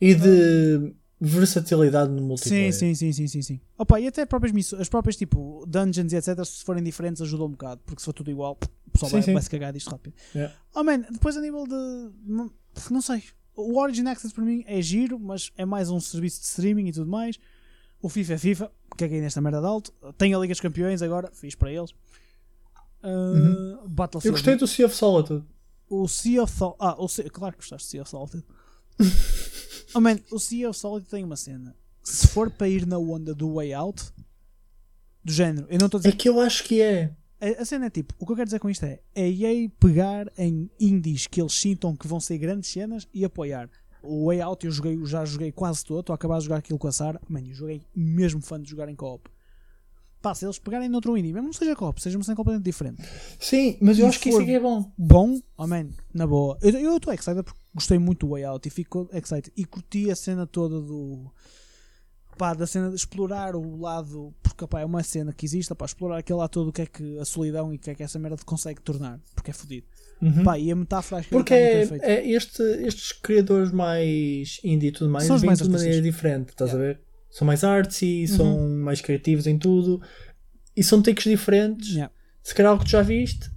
[0.00, 2.72] E de versatilidade no multiplayer.
[2.72, 3.60] sim, sim, sim, sim, sim.
[3.78, 7.22] Opa, e até as próprias missões, as próprias tipo dungeons e etc, se forem diferentes
[7.22, 9.32] ajudam um bocado, porque se for tudo igual, o pessoal Sim, vai, sim.
[9.32, 10.14] vai se cagar disto rápido.
[10.34, 10.54] Yeah.
[10.74, 12.10] Oh man, depois a nível de.
[12.90, 13.22] Não, sei.
[13.54, 16.92] O Origin Access para mim é giro, mas é mais um serviço de streaming e
[16.92, 17.38] tudo mais.
[18.02, 19.92] O FIFA é FIFA, caguei nesta merda de alto.
[20.18, 21.92] Tem a Liga dos Campeões agora, fiz para eles.
[23.02, 24.20] Uh, Uhum.
[24.24, 25.44] Eu gostei do Sea of Solitude.
[25.88, 26.78] O Sea of Solitude.
[26.80, 27.30] Ah, o sea...
[27.30, 28.44] claro que gostaste de Sea of Solitude.
[29.94, 31.74] oh man, o Sea of Solitude tem uma cena.
[32.02, 34.12] Se for para ir na onda do Way Out,
[35.24, 36.16] do género, eu não estou a É dizer.
[36.16, 37.12] que eu acho que é.
[37.40, 39.68] A, a cena é tipo, o que eu quero dizer com isto é a EA
[39.78, 43.68] pegar em indies que eles sintam que vão ser grandes cenas e apoiar.
[44.02, 46.78] O Way Out eu joguei, já joguei quase todo, estou a acabar de jogar aquilo
[46.78, 47.20] com a Sara.
[47.28, 49.28] Mano, eu joguei mesmo fã de jogar em co-op.
[50.26, 53.00] Pá, se eles pegarem noutro indie, mesmo não seja co-op, seja uma cena completamente diferente.
[53.38, 54.90] Sim, mas eu E acho que isso aqui é bom.
[54.98, 55.66] bom, oh
[56.12, 56.58] na boa.
[56.60, 59.52] Eu estou excited porque gostei muito do Way Out e fico excited.
[59.56, 61.30] E curti a cena toda do.
[62.36, 65.84] pá, da cena de explorar o lado, porque pá, é uma cena que existe, pá,
[65.84, 68.02] explorar aquele lado todo o que é que a solidão e o que é que
[68.02, 69.86] essa merda consegue tornar, porque é fodido.
[70.20, 70.42] Uhum.
[70.42, 72.04] Pá, e a metáfora acho que Porque é, feita.
[72.04, 76.48] é este, estes criadores mais indie e tudo mais São vêm mais de maneira diferente,
[76.48, 76.90] estás Yeah.
[76.90, 77.05] a ver?
[77.36, 80.00] São mais artsy, são mais criativos em tudo
[80.74, 81.90] e são takes diferentes.
[81.90, 82.12] Yeah.
[82.42, 83.50] Se calhar algo que tu já viste,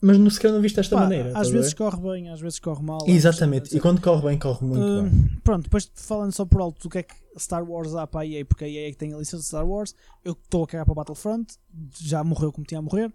[0.00, 1.32] mas não, se calhar não viste desta Pá, maneira.
[1.38, 2.98] às vezes corre bem, às vezes corre mal.
[3.06, 3.76] Exatamente.
[3.76, 5.40] E quando corre bem, corre muito Uh, bem.
[5.44, 8.26] Pronto, depois falando só por alto do que é que Star Wars há para a
[8.26, 9.94] EA, porque a EA é que tem a licença de Star Wars,
[10.24, 11.54] eu estou a cagar para o Battlefront,
[12.00, 13.12] já morreu como tinha a morrer.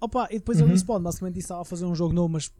[0.00, 0.70] Opa, e depois a Uhum.
[0.70, 2.50] Respawn basicamente disse estava a fazer um jogo novo, mas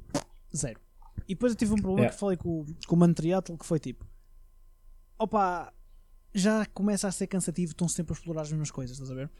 [0.56, 0.78] zero.
[1.26, 2.14] E depois eu tive um problema Yeah.
[2.14, 4.04] que falei com, o- com o Mano Triathlon, que foi tipo:
[5.18, 5.72] opa,
[6.34, 9.30] já começa a ser cansativo, estão sempre a explorar as mesmas coisas, estás a ver?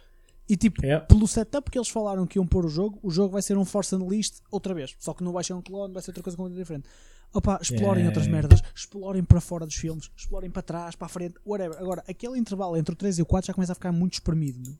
[0.48, 1.06] E tipo, Yeah.
[1.06, 3.64] pelo setup que eles falaram que iam pôr o jogo, o jogo vai ser um
[3.64, 4.96] Force Unleashed outra vez.
[4.98, 6.88] Só que não vai ser um clone, vai ser outra coisa completamente diferente.
[7.32, 8.08] Opa, explorem Yeah.
[8.08, 11.78] outras merdas, explorem para fora dos filmes, explorem para trás, para a frente, whatever.
[11.78, 14.76] Agora, aquele intervalo entre o 3 e o 4 já começa a ficar muito espremido.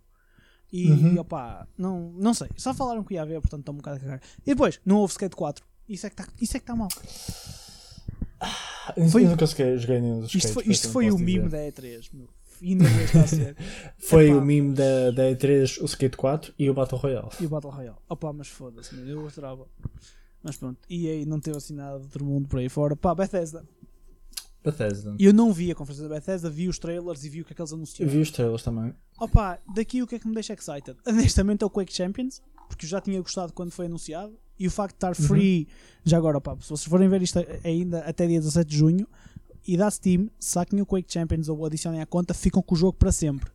[0.73, 1.21] E Uhum.
[1.21, 2.49] opa, não, não sei.
[2.57, 4.21] Só falaram que ia haver, portanto estão um bocado a cagar.
[4.43, 5.65] E depois, não houve Skate 4.
[5.89, 6.89] Isso é que está é que tá mal.
[9.11, 11.49] Foi- Eu nunca joguei, joguei nenhum dos Isto foi, isto foi o dizer.
[11.49, 12.11] da E3.
[12.13, 12.29] Meu.
[12.63, 13.57] Ainda está a ser.
[13.97, 14.37] Foi Epá.
[14.37, 17.31] o meme da, da E3, o Skate 4 e o Battle Royale.
[17.41, 17.97] E o Battle Royale.
[18.07, 19.67] Opa, mas foda-se, eu adorava.
[20.43, 22.95] Mas pronto, e aí não teve assim nada de outro mundo por aí fora.
[22.95, 23.65] Pá, Bethesda.
[24.63, 25.17] Bethesda.
[25.19, 27.57] Eu não vi a conferência da Bethesda, vi os trailers e vi o que é
[27.57, 28.13] que eles Eu anunciaram.
[28.13, 28.95] vi os trailers também.
[29.19, 30.97] Opa, daqui o que é que me deixa excited?
[31.09, 34.33] Honestamente é o Quake Champions, porque eu já tinha gostado quando foi anunciado.
[34.59, 35.67] E o facto de estar free,
[36.05, 39.09] já agora, opa, se vocês forem ver isto ainda até dia 17 de junho,
[39.67, 42.79] e da Steam, saquem o Quake Champions ou o adicionem à conta, ficam com o
[42.79, 43.51] jogo para sempre.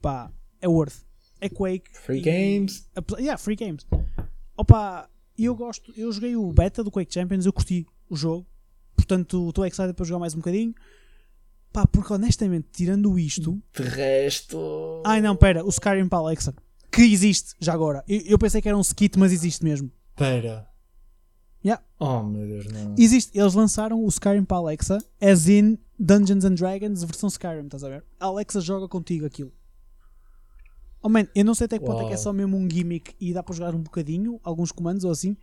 [0.00, 0.30] Pá,
[0.60, 0.94] é worth.
[1.40, 1.90] É Quake.
[1.92, 2.86] Free e- games.
[2.94, 3.86] Apesar- Yeah, free games.
[4.56, 8.46] Opa, eu gosto, eu joguei o beta do Quake Champions, eu curti o jogo,
[8.96, 10.74] portanto estou excited para jogar mais um bocadinho.
[11.72, 15.02] Pá, porque honestamente, tirando isto, De resto.
[15.04, 16.54] Ai não, pera, o Skyrim para Alexa.
[16.90, 18.04] Que existe, já agora.
[18.08, 19.90] Eu, eu pensei que era um skit, mas existe mesmo.
[20.16, 20.68] Pera.
[21.64, 21.82] Yeah.
[21.98, 22.94] Oh meu Deus, não.
[22.98, 23.38] Existe.
[23.38, 27.88] Eles lançaram o Skyrim para Alexa, as in Dungeons and Dragons, versão Skyrim, estás a
[27.90, 28.04] ver?
[28.18, 29.52] A Alexa joga contigo aquilo.
[31.02, 33.14] Oh man, eu não sei até que ponto é que é só mesmo um gimmick
[33.20, 35.36] e dá para jogar um bocadinho, alguns comandos ou assim.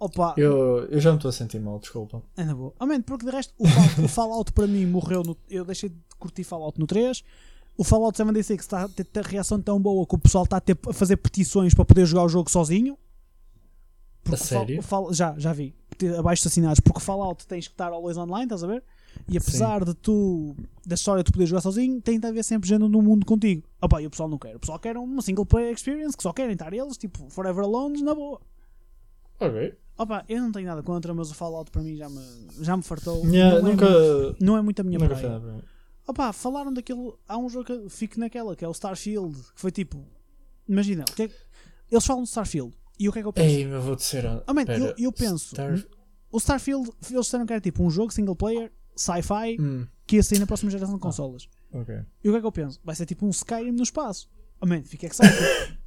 [0.00, 2.22] Opa, Eu, eu já me estou a sentir mal, desculpa.
[2.36, 2.72] é na boa.
[2.78, 5.22] Oh man, porque de resto, o, Fall- o Fallout para mim morreu.
[5.24, 7.24] No, eu deixei de curtir Fallout no 3.
[7.78, 10.76] O Fallout 76 está a ter, reação tão boa que o pessoal está a, ter,
[10.88, 12.98] a fazer petições para poder jogar o jogo sozinho.
[14.26, 14.78] A o Fal- sério?
[14.80, 15.74] o Fal- já, já vi.
[16.18, 16.80] Abaixo assinados.
[16.80, 18.82] Porque o Fallout tens que estar always online, estás a ver?
[19.28, 20.54] E apesar de tu,
[20.84, 23.62] da história, tu poder jogar sozinho, tem de haver sempre gente no mundo contigo.
[23.80, 24.56] Opa, e o pessoal não quer.
[24.56, 28.02] O pessoal quer uma single player experience que só querem estar eles, tipo, Forever Alone,
[28.02, 28.40] na boa.
[29.40, 29.74] Ok.
[29.96, 32.20] Opa, eu não tenho nada contra, mas o Fallout para mim já me,
[32.60, 33.24] já me fartou.
[33.26, 33.86] Yeah, não, nunca.
[33.86, 33.88] é
[34.24, 35.40] muito, não é muito a minha praia.
[36.08, 37.12] Opa, falaram daquele.
[37.28, 40.04] Há um jogo que eu fico naquela, que é o Starfield, que foi tipo.
[40.66, 41.30] Imagina, o que é-
[41.90, 42.74] eles falam de Starfield.
[42.98, 43.46] E o que é que eu penso?
[43.54, 44.26] Ei, eu vou dizer.
[44.26, 45.50] Ah, man, eu, eu penso.
[45.54, 45.84] Star-
[46.32, 50.22] O Starfield, eles disseram que era tipo um jogo single player, sci-fi, Hum, que ia
[50.22, 51.48] sair na próxima geração de consolas.
[51.72, 51.94] ok.
[52.24, 52.80] E o que é que eu penso?
[52.84, 54.28] Vai ser tipo um Skyrim no espaço.
[54.60, 55.32] Oh, man, fica excited.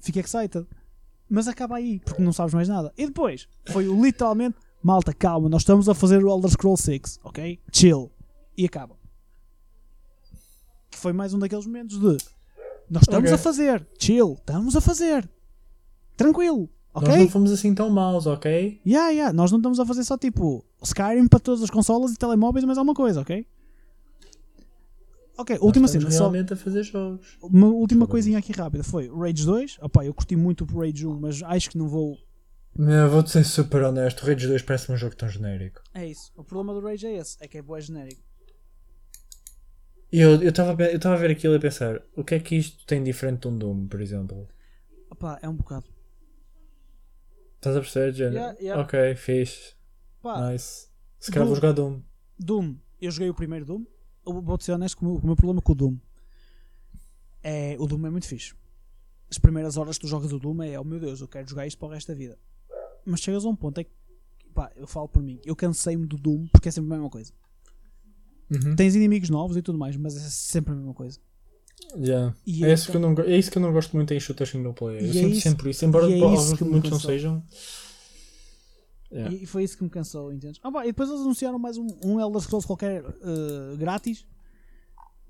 [0.00, 0.66] fica excited.
[1.28, 2.92] Mas acaba aí, porque não sabes mais nada.
[2.96, 7.60] E depois, foi literalmente, malta, calma, nós estamos a fazer o Elder Scrolls 6, ok?
[7.72, 8.10] Chill.
[8.56, 8.96] E acaba.
[11.04, 12.16] Foi mais um daqueles momentos de
[12.88, 13.34] nós estamos Ok.
[13.34, 15.28] a fazer, chill, estamos a fazer.
[16.16, 17.08] Tranquilo, ok?
[17.08, 18.80] Nós não fomos assim tão maus, ok?
[18.86, 22.16] Yeah, yeah, nós não estamos a fazer só tipo Skyrim para todas as consolas e
[22.16, 23.46] telemóveis, mas alguma coisa, ok?
[25.36, 27.36] Ok, última Nós cena, estamos só realmente a fazer jogos.
[27.42, 29.76] uma última coisinha aqui rápida foi Rage 2.
[29.82, 32.16] Opá, eu curti muito o Rage 1, mas acho que não vou.
[33.10, 34.22] Vou-te ser super honesto.
[34.22, 35.82] O Rage 2 parece um jogo tão genérico.
[35.92, 36.32] É isso.
[36.34, 38.22] O problema do Rage é esse, é que é boa genérico.
[40.16, 42.86] Eu estava eu estava a ver aquilo e a pensar: o que é que isto
[42.86, 44.48] tem diferente de um Doom, por exemplo?
[45.10, 45.86] Opá, é um bocado.
[47.56, 48.36] Estás a perceber, Jenny?
[48.36, 48.82] Yeah, yeah.
[48.82, 49.74] Ok, fixe.
[50.22, 50.88] Pá, Nice.
[51.18, 52.00] Se calhar vou jogar Doom.
[52.38, 53.84] Doom, eu joguei o primeiro Doom.
[54.24, 55.98] Vou-te ser honesto com o o meu problema com o Doom.
[57.42, 58.54] É, o Doom é muito fixe.
[59.28, 61.66] As primeiras horas que tu jogas o Doom é, oh meu Deus, eu quero jogar
[61.66, 62.38] isto para o resto da vida.
[63.04, 63.90] Mas chegas a um ponto, é que,
[64.54, 67.32] pá, eu falo por mim, eu cansei-me do Doom porque é sempre a mesma coisa.
[68.62, 68.76] Uhum.
[68.76, 71.18] Tens inimigos novos e tudo mais, mas é sempre a mesma coisa.
[71.96, 72.34] Yeah.
[72.46, 74.50] É, é isso que eu não, é isso que eu não gosto muito em shooters
[74.50, 75.00] single player.
[75.02, 77.42] Eu E é sinto isso- sempre isso, embora é alguns muitos não sejam.
[79.12, 79.32] Yeah.
[79.34, 80.58] E, foi isso que me cansou, entendes?
[80.62, 84.26] Ah, pá, e depois eles anunciaram mais um, um Elder Scrolls qualquer eh, grátis.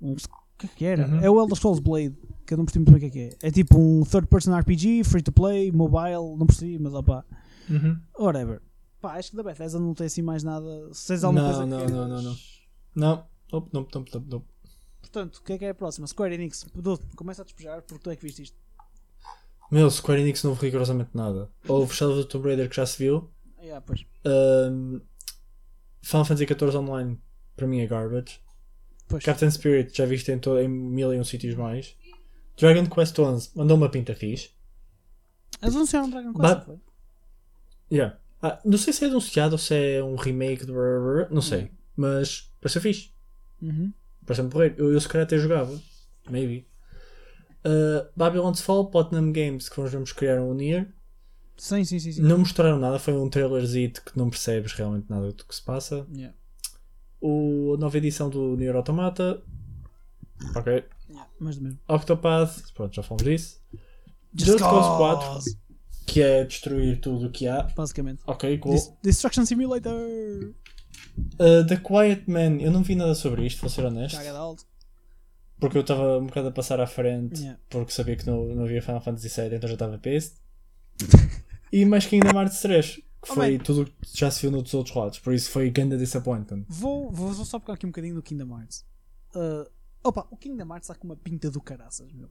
[0.01, 0.15] Um,
[0.57, 1.07] que é que era?
[1.07, 1.19] Uhum.
[1.19, 2.15] É o Elder Scrolls Blade,
[2.47, 3.47] que eu não percebi muito bem o que é que é.
[3.47, 7.23] É tipo um third person RPG, free to play, mobile, não percebi, mas opá,
[7.69, 7.99] Uhum.
[8.17, 8.61] whatever.
[9.01, 10.65] Pá, acho que da Bethesda não tem assim mais nada.
[10.93, 12.23] Se tens alguma Não, coisa não, que não, não, não.
[12.23, 12.35] Não,
[12.95, 14.45] nope, nope, nope, nope, nope.
[15.01, 16.07] Portanto, o que é que é a próxima?
[16.07, 16.65] Square Enix.
[16.75, 18.57] Dude, começa a despejar porque tu é que viste isto.
[19.71, 21.49] Meu, Square Enix não houve rigorosamente nada.
[21.67, 23.29] Houve Shadow do Tomb Raider que já se viu.
[23.59, 24.05] Yeah, pois.
[24.25, 24.99] Um,
[26.01, 27.19] Final Fantasy XIV Online
[27.55, 28.39] para mim é garbage.
[29.07, 29.23] pois.
[29.23, 31.95] Captain Spirit já viste em, to- em mil e um sítios mais.
[32.57, 34.51] Dragon Quest 11 mandou uma pinta fixe.
[35.61, 36.79] Eles anunciaram Dragon Quest, não foi?
[37.91, 38.17] Yeah.
[38.41, 40.71] Ah, não sei se é anunciado ou se é um remake de.
[41.31, 41.71] Não sei.
[41.95, 43.09] Mas parece fixe.
[43.61, 43.93] Uhum.
[44.25, 44.75] Parece-me porreiro.
[44.77, 45.79] Eu, eu se calhar até jogava.
[46.29, 46.67] Maybe.
[47.63, 50.87] Uh, Babylon's Fall, Platinum Games, que vamos criaram o Nier.
[51.57, 52.11] Sim, sim, sim.
[52.11, 52.21] sim.
[52.21, 56.05] Não mostraram nada, foi um trailerzito que não percebes realmente nada do que se passa.
[56.11, 56.35] Yeah.
[57.21, 59.41] O, a nova edição do Nier Automata.
[60.55, 60.83] Ok.
[61.09, 61.79] Yeah, mais do mesmo.
[61.87, 63.61] Octopath, pronto, já falamos disso.
[64.33, 65.55] Just Just Cause Cause.
[65.55, 65.59] 4,
[66.07, 67.63] que é destruir tudo o que há.
[67.75, 68.21] Basicamente.
[68.27, 68.73] Ok, cool.
[68.73, 70.53] Dis- Destruction Simulator.
[71.17, 74.17] Uh, The Quiet Man, eu não vi nada sobre isto, vou ser honesto.
[74.17, 74.65] Alto.
[75.59, 77.59] Porque eu estava um bocado a passar à frente, Yeah.
[77.69, 80.37] porque sabia que não, não havia Final Fantasy VII, então já estava pissed.
[81.71, 83.63] e mais Kingdom Hearts 3, que Oh, foi man.
[83.63, 86.65] tudo o que já se viu nos outros lados, por isso foi ganda disappointment.
[86.67, 88.85] Vou, vou vou só pegar aqui um bocadinho do Kingdom Hearts.
[89.33, 89.69] Uh,
[90.03, 92.29] opa, o Kingdom Hearts está com uma pinta do caraças, meu.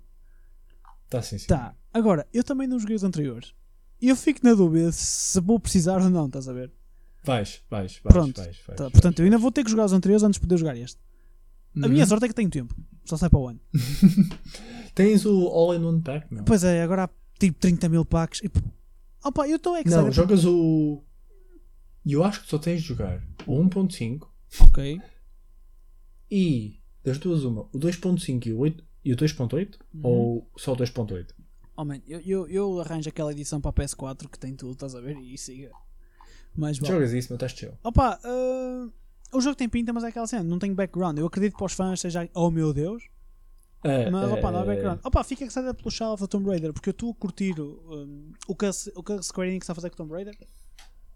[1.08, 1.46] Tá sim, sim.
[1.46, 1.74] Tá.
[1.92, 3.54] Agora, eu também não joguei os anteriores.
[4.00, 6.70] E eu fico na dúvida se vou precisar ou não, estás a ver?
[7.24, 8.00] Vais, vais, vais.
[8.02, 8.40] Pronto.
[8.42, 8.92] vais, vais, Tá, vais.
[8.92, 10.98] portanto, eu ainda vou ter que jogar os anteriores antes de poder jogar este.
[11.76, 11.88] A Uhum.
[11.92, 12.74] minha sorte é que tenho tempo.
[13.04, 13.60] Só sai para o ano.
[14.94, 16.44] Tens o All in One Pack, não?
[16.44, 18.40] Pois é, agora há tipo 30 mil packs.
[18.44, 18.50] E,
[19.24, 21.02] opa, eu estou é Não, sabe- jogas o.
[22.06, 24.28] Eu acho que só tens de jogar o 1.5
[24.60, 25.00] Ok.
[26.30, 30.00] e das duas uma, o 2.5 e o 8 e o 2.8 Uhum.
[30.02, 31.28] ou só o 2.8?
[31.76, 34.94] Oh, man, eu, eu, eu arranjo aquela edição para a PS4 que tem tudo, estás
[34.94, 35.16] a ver?
[35.18, 35.70] E siga.
[36.56, 36.92] Mas vale.
[36.92, 37.72] Jogas isso, mas estás chill.
[37.82, 38.88] Opa, ah,
[39.32, 41.18] o jogo tem pinta, mas é aquela cena, não tem background.
[41.18, 43.02] Eu acredito que para os fãs seja, oh meu Deus,
[43.82, 45.00] É, mas opa, não há é- background.
[45.04, 48.32] Opa, fica excited pelo Shadow of the Tomb Raider, porque eu estou a curtir um,
[48.48, 50.34] o, que a, o que a Square Enix está a fazer com o Tomb Raider.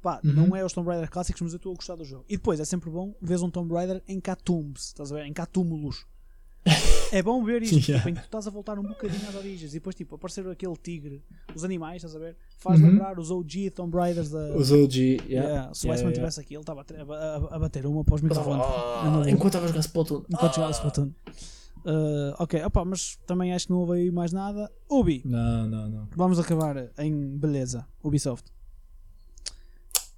[0.03, 0.33] Pá, Uhum.
[0.33, 2.25] não é os Tomb Raider clássicos, mas eu estou a gostar do jogo.
[2.29, 5.25] E depois é sempre bom ver um Tomb Raider em Catombs, estás a ver?
[5.27, 6.05] Em Catúmulos.
[7.13, 7.99] É bom ver isto, Yeah.
[7.99, 10.47] tipo, em que tu estás a voltar um bocadinho às origens e depois tipo, aparecer
[10.49, 11.23] aquele tigre,
[11.55, 12.37] os animais, estás a ver?
[12.59, 12.89] Faz Uhum.
[12.89, 14.55] lembrar os OG Tomb Raiders da.
[14.57, 15.27] Os OG, yeah.
[15.29, 16.11] Yeah, se o Yeah, Iceman yeah.
[16.11, 18.63] estivesse aqui, ele estava a, a- bater uma para os microfones.
[18.63, 20.23] Ah, Eu não- enquanto estava a jogar Splatoon.
[20.31, 20.77] Enquanto jogava Ah.
[20.77, 21.11] Splatoon.
[21.87, 24.71] Uh, ok, opa, mas também acho que não houve aí mais nada.
[24.91, 26.09] Ubi, Não, não, não.
[26.15, 27.87] vamos acabar em beleza.
[28.03, 28.45] Ubisoft.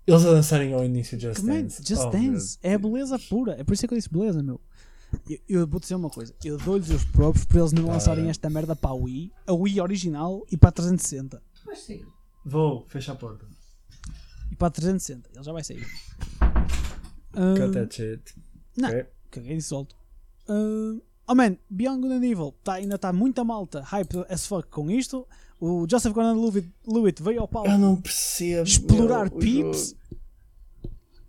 [0.06, 1.82] Eles a dançarem ao início de Just Que, man, Dance.
[1.86, 2.58] Just Oh, Dance.
[2.62, 3.52] É a beleza pura.
[3.60, 4.60] É por isso que eu disse beleza, meu.
[5.28, 6.34] Eu, eu vou dizer uma coisa.
[6.44, 7.92] Eu dou-lhes os próprios por eles não Tá.
[7.92, 11.42] lançarem esta merda para a Wii, a Wii original e para a 360.
[11.66, 12.06] meu.
[12.44, 13.46] Vou, fecha a porta.
[14.50, 15.28] E para a 360.
[15.34, 15.86] Ele já vai sair.
[17.34, 18.34] Uh, Cut that shit.
[18.76, 18.88] não.
[18.88, 19.06] Ok.
[19.30, 19.94] Caguei de solto.
[20.48, 24.68] Uh, oh man, Beyond Good and Evil tá, ainda está muita malta hype as fuck
[24.68, 25.26] com isto.
[25.60, 28.66] O Joseph Gordon-Levitt veio ao palco Eu não percebo.
[28.66, 29.94] explorar meu, pips.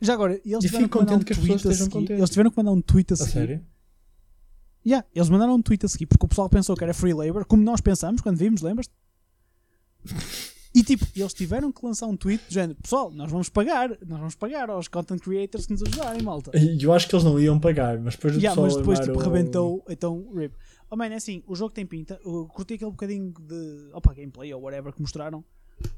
[0.02, 1.66] Já agora, e eles E tiveram fico que mandar um contente que as tweet pessoas
[1.66, 1.94] a estejam seguir.
[2.00, 2.18] contentes.
[2.20, 3.32] Eles tiveram que mandar um tweet a A seguir.
[3.32, 3.66] sério?
[4.86, 7.46] Yeah, eles mandaram um tweet a seguir porque o pessoal pensou que era free labor,
[7.46, 8.92] como nós pensamos quando vimos, lembras-te?
[10.74, 14.20] E tipo, eles tiveram que lançar um tweet do género: Pessoal, nós vamos pagar, nós
[14.20, 16.50] vamos pagar aos content creators que nos ajudarem, malta.
[16.58, 19.00] E Eu acho que eles não iam pagar, mas depois o Yeah, pessoal mas depois
[19.00, 20.56] tipo, o- rebentou, então rip.
[20.90, 22.20] Oh man, é assim, o jogo tem pinta.
[22.26, 25.44] Eu curti aquele bocadinho de opa, gameplay ou whatever que mostraram.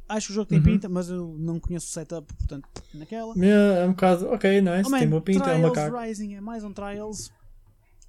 [0.08, 0.64] Acho que o jogo tem Uhum.
[0.64, 3.34] pinta, mas eu não conheço o setup, portanto, naquela.
[3.36, 6.06] Yeah, É um bocado, ok, nice, Oh, man, tem uma pinta, é uma Trials cara.
[6.08, 7.32] Rising é mais um Trials.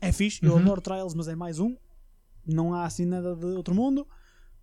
[0.01, 0.59] É fixe, eu Uhum.
[0.59, 1.77] adoro Trials, mas é mais um.
[2.47, 4.07] Não há assim nada de outro mundo.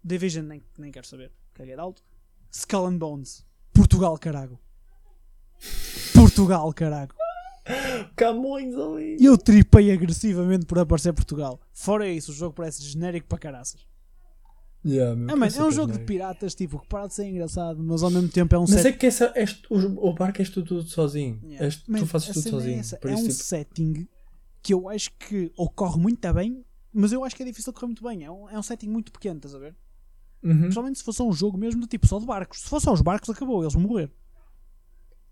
[0.04, 1.32] Division nem, nem quero saber.
[1.54, 2.04] Caguei de alto.
[2.52, 3.46] Skull and Bones.
[3.74, 4.60] Portugal, carago.
[6.14, 7.14] Portugal, carago.
[8.16, 9.18] Camões ali.
[9.20, 11.60] Eu tripei agressivamente por aparecer Portugal.
[11.74, 13.86] Fora isso, o jogo parece genérico para caraças.
[14.84, 17.26] Yeah, meu, É, man, que é um jogo de piratas, tipo, que para de ser
[17.26, 18.88] engraçado, mas ao mesmo tempo é um Mas set...
[18.88, 21.40] é que essa, és, o, o barco és tu tudo sozinho.
[21.44, 21.76] Yeah.
[21.88, 22.80] Man, tu fazes tudo é sozinho.
[22.80, 24.08] essa, Por é isso, um tipo, setting
[24.64, 27.88] que eu acho que ocorre muito bem, mas eu acho que é difícil de correr
[27.88, 28.24] muito bem.
[28.24, 29.76] É um, é um setting muito pequeno, estás a ver?
[30.44, 30.60] uhum.
[30.62, 32.62] Principalmente se fosse só um jogo mesmo do tipo só de barcos.
[32.62, 34.12] Se fosse só os barcos, acabou, eles vão morrer.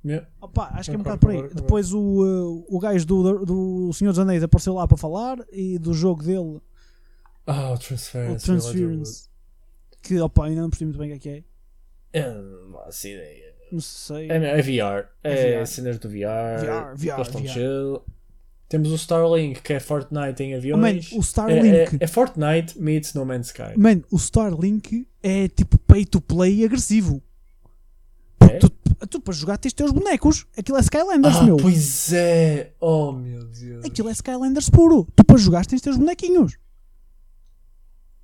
[0.05, 0.29] Yeah.
[0.39, 1.35] Opa, acho que é um bocado por aí.
[1.37, 1.61] concordo, concordo.
[1.63, 5.77] Depois o, uh, o gajo do, do Senhor dos Anéis apareceu lá para falar e
[5.77, 6.61] do jogo dele,
[7.45, 9.28] Ah, o o Transference.
[10.01, 11.45] Que opa, ainda não percebi muito bem o que é que
[12.13, 12.21] é.
[12.21, 13.53] É, não faço ideia.
[13.71, 14.29] Não sei.
[14.31, 15.07] É, é VR.
[15.23, 15.67] É, VR.
[15.67, 16.59] cenas do VR.
[16.59, 17.47] VR, VR, VR.
[17.47, 18.01] chill.
[18.67, 20.79] Temos o Starlink, que é Fortnite em Oh, aviões.
[21.11, 21.67] man, o é, Starlink.
[21.75, 23.75] é, é Fortnite meets No Man's Sky.
[23.77, 27.21] Man, o Starlink é tipo pay to play agressivo.
[28.41, 28.57] É?
[28.59, 28.69] Tu-
[29.09, 30.45] Tu para jogar tens os bonecos.
[30.57, 31.57] Aquilo é Skylanders, Ah, meu.
[31.57, 32.73] pois é!
[32.81, 33.83] Oh meu Deus!
[33.85, 35.07] Aquilo é Skylanders puro.
[35.15, 36.57] Tu para jogar tens os bonequinhos.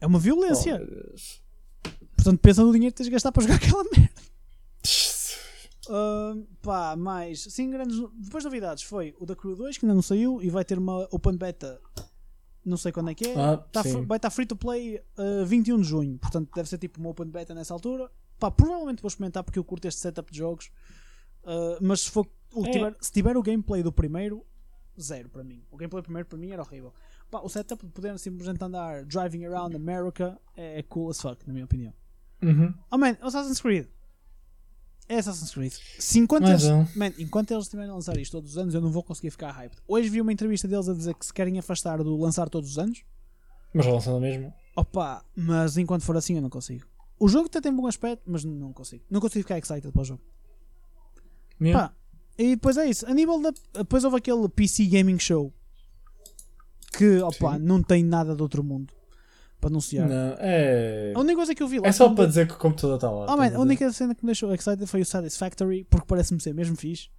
[0.02, 0.78] É uma Oh, violência.
[0.78, 1.42] Deus.
[2.26, 4.10] Portanto, pensa no dinheiro que tens de gastar para jogar aquela merda.
[5.88, 7.44] Ah, pá, mais.
[7.44, 8.00] Sim, grandes.
[8.16, 11.08] Depois novidades foi o da Crew 2, que ainda não saiu, e vai ter uma
[11.12, 11.80] Open Beta.
[12.66, 13.40] Não sei quando é que é.
[13.40, 16.18] Ah, Tá vai estar free to play uh, 21 de junho.
[16.18, 18.10] Portanto, deve ser tipo uma Open Beta nessa altura.
[18.40, 20.72] Pá, provavelmente vou experimentar porque eu curto este setup de jogos.
[21.44, 22.72] Uh, mas se, for, o É.
[22.72, 24.44] tiver, se tiver o gameplay do primeiro,
[25.00, 25.64] zero para mim.
[25.70, 26.92] O gameplay do primeiro para mim era horrível.
[27.30, 31.54] Pá, o setup de poder simplesmente andar driving around America é cool as fuck, na
[31.54, 31.94] minha opinião.
[32.46, 32.74] Uhum.
[32.92, 33.88] Oh man, Assassin's Creed.
[35.10, 35.74] É Assassin's Creed.
[36.00, 36.64] Se enquanto, eles,
[36.96, 39.52] man, enquanto eles estiverem a lançar isto todos os anos, eu não vou conseguir ficar
[39.52, 39.78] hyped.
[39.88, 42.80] Hoje vi uma entrevista deles a dizer que se querem afastar do lançar todos os
[42.80, 43.04] anos.
[43.74, 44.54] Mas lançando mesmo.
[44.76, 46.86] Opa, mas enquanto for assim eu não consigo.
[47.20, 49.04] O jogo até tem bom aspecto, mas não consigo.
[49.10, 50.22] Não consigo ficar excited para o jogo.
[51.62, 51.90] Yeah.
[51.90, 51.96] Pá,
[52.38, 53.08] e depois é isso.
[53.08, 53.54] A nível da.
[53.74, 55.54] Depois houve aquele PC Gaming Show
[56.98, 57.64] que, opa, Sim.
[57.64, 58.94] não tem nada de outro mundo
[59.66, 60.08] para anunciar.
[60.08, 61.12] Não, é.
[61.16, 61.88] A única coisa que eu vi lá.
[61.88, 63.26] É só para dizer que o computador está lá.
[63.34, 66.40] Oh, man, a a única cena que me deixou excited foi o Satisfactory, porque parece-me
[66.40, 67.10] ser mesmo fixe.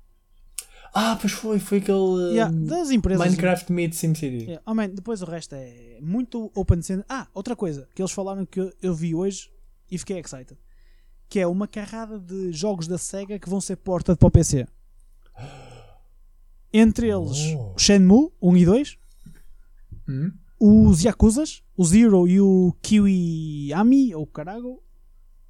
[0.95, 2.31] Ah, pois foi, foi aquele.
[2.33, 3.25] Yeah, das empresas.
[3.27, 4.45] Minecraft Meet SimCity.
[4.45, 4.63] Yeah.
[4.65, 7.05] Oh, man, depois o resto é muito open center.
[7.09, 9.51] Ah, outra coisa que eles falaram que eu, eu vi hoje
[9.91, 10.57] e fiquei excited.
[11.29, 14.67] Que é uma carrada de jogos da SEGA que vão ser porta para o PC.
[16.73, 17.75] Entre eles Oh.
[17.77, 18.99] Shenmue 1 e 2,
[20.09, 20.31] Hum?
[20.59, 24.83] Os Yakuzas, o Zero e o Kiwiami, ou Carago,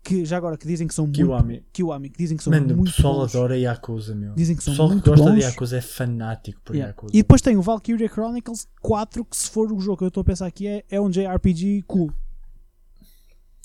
[0.02, 1.64] que já agora que dizem que são muito Kiwami.
[1.72, 3.34] Kiwami, que dizem que são Mano, o muito pessoal bons.
[3.34, 4.34] adora Yakuza, meu.
[4.34, 5.34] Dizem que O são pessoal que muito gosta bons.
[5.34, 6.90] de Yakuza é fanático por Yeah.
[6.90, 7.10] Yakuza.
[7.16, 10.20] E depois tem o Valkyria Chronicles 4, que se for o jogo que eu estou
[10.20, 12.12] a pensar aqui é, é um JRPG cool.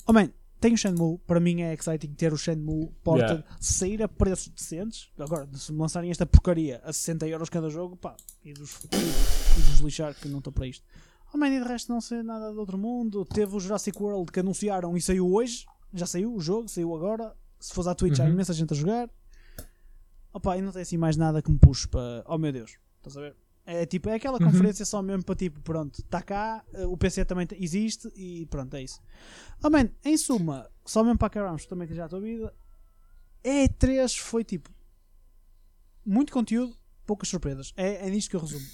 [0.06, 0.30] Oh man,
[0.60, 3.44] tem o Shenmue, para mim é exciting ter o Shenmue porta Yeah.
[3.60, 5.10] sair a preços decentes.
[5.18, 9.60] Agora, se me lançarem esta porcaria a 60 euros cada jogo, pá, e dos, e
[9.70, 10.84] dos lixar que não estou para isto.
[11.34, 13.24] Oh man, e de resto não sei nada de outro mundo.
[13.24, 15.64] Teve o Jurassic World que anunciaram e saiu hoje.
[15.94, 17.34] Já saiu o jogo, saiu agora.
[17.58, 18.30] Se fosse à Twitch há Uhum.
[18.30, 19.08] imensa gente a jogar.
[20.32, 22.24] Opa, e não tem assim mais nada que me puxe para.
[22.26, 23.36] Oh meu Deus, estás a ver?
[23.64, 24.46] É tipo, é aquela Uhum.
[24.50, 28.44] conferência só mesmo para tipo, pronto, está cá, eh, o PC também te- existe e
[28.46, 29.00] pronto, é isso.
[29.62, 32.52] Oh man, em suma, só mesmo para acabarmos também que já a tua vida,
[33.44, 34.68] E3 foi tipo
[36.04, 36.76] muito conteúdo,
[37.06, 37.72] poucas surpresas.
[37.76, 38.66] É, é nisto que eu resumo.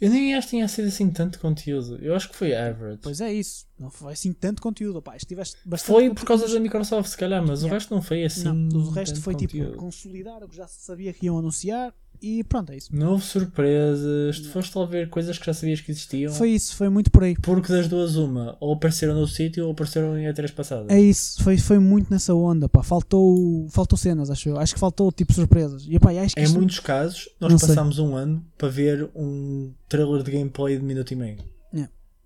[0.00, 1.96] Eu nem acho que tenha sido assim tanto conteúdo.
[2.02, 2.98] Eu acho que foi average.
[3.02, 4.96] Pois é isso, não foi assim tanto conteúdo.
[4.98, 7.74] Opá, isto tiveste bastante Foi por causa da Microsoft, se calhar, mas o Yeah.
[7.74, 8.44] resto não foi assim.
[8.44, 9.76] Não, o resto foi tipo conteúdo.
[9.78, 12.88] consolidar o que já se sabia que iam anunciar e pronto, é isso.
[12.94, 16.32] Não houve surpresas, tu foste lá ver coisas que já sabias que existiam.
[16.32, 17.34] Foi isso, foi muito por aí.
[17.40, 20.86] Porque das duas, uma, ou apareceram no sítio ou apareceram em E3 passadas.
[20.88, 22.82] É isso, foi, foi muito nessa onda, pá.
[22.82, 24.58] Faltou, faltou cenas, acho eu.
[24.58, 25.84] Acho que faltou tipo surpresas.
[25.88, 27.68] E pá, acho que Em isto- muitos casos, Não nós sei.
[27.70, 31.38] passámos um ano para ver um trailer de gameplay de minuto e meio.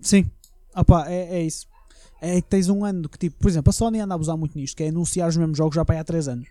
[0.03, 0.31] Sim,
[0.73, 1.67] ah, pá, é, é isso.
[2.23, 4.57] É que tens um ano que, tipo, por exemplo, a Sony anda a abusar muito
[4.57, 6.49] nisto, que é anunciar os mesmos jogos já para há 3 anos.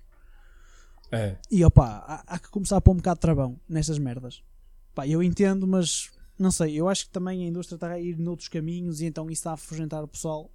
[1.11, 1.35] É.
[1.49, 4.41] E opá, há, há que começar a pôr um bocado de travão nestas merdas.
[4.93, 8.17] Pá, eu entendo, mas não sei, eu acho que também a indústria está a ir
[8.17, 10.51] noutros caminhos e então isso está a afugentar o pessoal.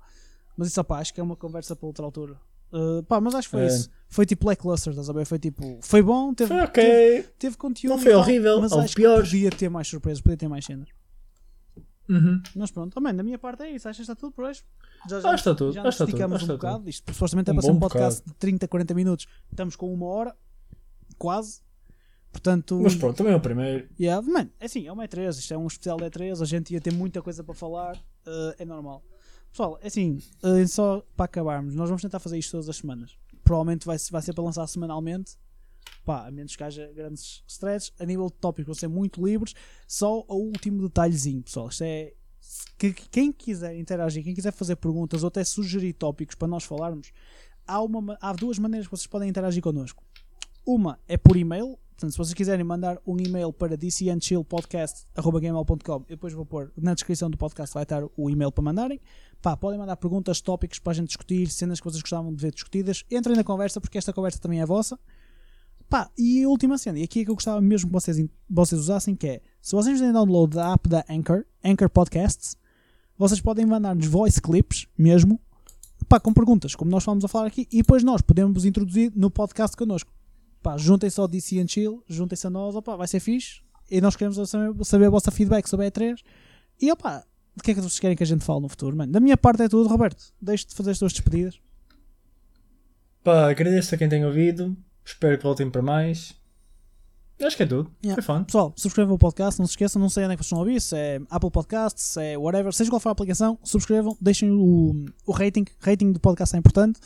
[0.56, 2.36] Mas isso, opá, acho que é uma conversa para outra altura.
[2.72, 3.66] Uh, pá, mas acho que foi É.
[3.66, 3.88] isso.
[4.08, 5.24] Foi tipo lackluster, estás a ver?
[5.24, 6.82] Foi tipo, foi bom, teve, Foi ok.
[6.84, 7.96] teve, teve conteúdo.
[7.96, 9.28] Não foi horrível, mas acho piores.
[9.30, 10.88] que podia ter mais surpresas, podia ter mais cenas.
[12.08, 12.42] Uhum.
[12.54, 13.88] Mas pronto, também da minha parte é isso.
[13.88, 14.62] Acho que está tudo por hoje.
[15.08, 16.88] Já, Ah, está tudo, já ah, está tudo, esticamos ah, um bocado.
[16.90, 19.26] Isto supostamente é para ser um podcast de 30, 40 minutos.
[19.50, 20.36] Estamos com uma hora,
[21.18, 21.62] quase.
[22.32, 23.88] Portanto, Mas pronto, também é o primeiro.
[23.98, 25.30] yeah, man, é assim, é uma E3.
[25.38, 26.42] Isto é um especial de E3.
[26.42, 27.96] A gente ia ter muita coisa para falar.
[28.26, 29.04] eh, é normal.
[29.50, 33.16] Pessoal, é assim, eh, só para acabarmos, nós vamos tentar fazer isto todas as semanas.
[33.44, 35.36] Provavelmente vai, vai ser para lançar semanalmente.
[36.04, 37.92] Pá, a menos que haja grandes stresses.
[37.98, 39.54] A nível de tópicos, vão ser muito livres.
[39.86, 41.68] Só o último detalhezinho, pessoal.
[41.68, 42.12] Isto é.
[42.78, 46.62] Que, que- quem quiser interagir, quem quiser fazer perguntas ou até sugerir tópicos para nós
[46.64, 47.10] falarmos,
[47.66, 50.04] há, uma, ma- há duas maneiras que vocês podem interagir connosco.
[50.66, 51.78] Uma é por e-mail.
[51.96, 57.30] Portanto, se vocês quiserem mandar um e-mail para dcnchillpodcast.gmail.com, eu depois vou pôr na descrição
[57.30, 59.00] do podcast vai estar o e-mail para mandarem.
[59.40, 62.52] Pá, podem mandar perguntas, tópicos para a gente discutir, cenas que vocês gostavam de ver
[62.52, 63.04] discutidas.
[63.10, 64.98] Entrem na conversa, porque esta conversa também é vossa.
[65.94, 68.16] Pá, e a última cena, e aqui é que eu gostava mesmo que vocês,
[68.50, 72.56] vocês usassem, que é, se vocês fizerem download da app da Anchor, Anchor Podcasts,
[73.16, 75.40] vocês podem mandar-nos voice clips mesmo,
[76.08, 79.30] pá, com perguntas, como nós falamos a falar aqui, e depois nós podemos introduzir no
[79.30, 80.12] podcast connosco.
[80.60, 84.16] Pá, juntem-se ao DC and Chill, juntem-se a nós, opá, vai ser fixe, e nós
[84.16, 86.16] queremos saber, saber a vossa feedback sobre a E3,
[86.82, 87.24] e opá,
[87.54, 89.12] de que é que vocês querem que a gente fale no futuro, mano?
[89.12, 91.60] Da minha parte é tudo, Roberto, deixe de fazer as tuas despedidas.
[93.22, 94.76] Pá, agradeço a quem tem ouvido.
[95.04, 96.34] Espero que voltem para mais.
[97.42, 97.90] Acho que é tudo.
[98.02, 98.22] Yeah.
[98.22, 98.44] Foi fun.
[98.44, 100.60] Pessoal, subscrevam o podcast, não se esqueçam, não sei onde é que vocês estão a
[100.62, 104.50] ouvir, se é Apple Podcasts, se é whatever, seja qual for a aplicação, subscrevam, deixem
[104.50, 107.00] o, o rating, rating do podcast é importante.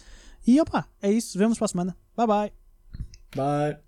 [0.46, 1.96] E opa, é isso, vemos para a semana.
[2.16, 2.52] Bye bye.
[3.34, 3.87] Bye.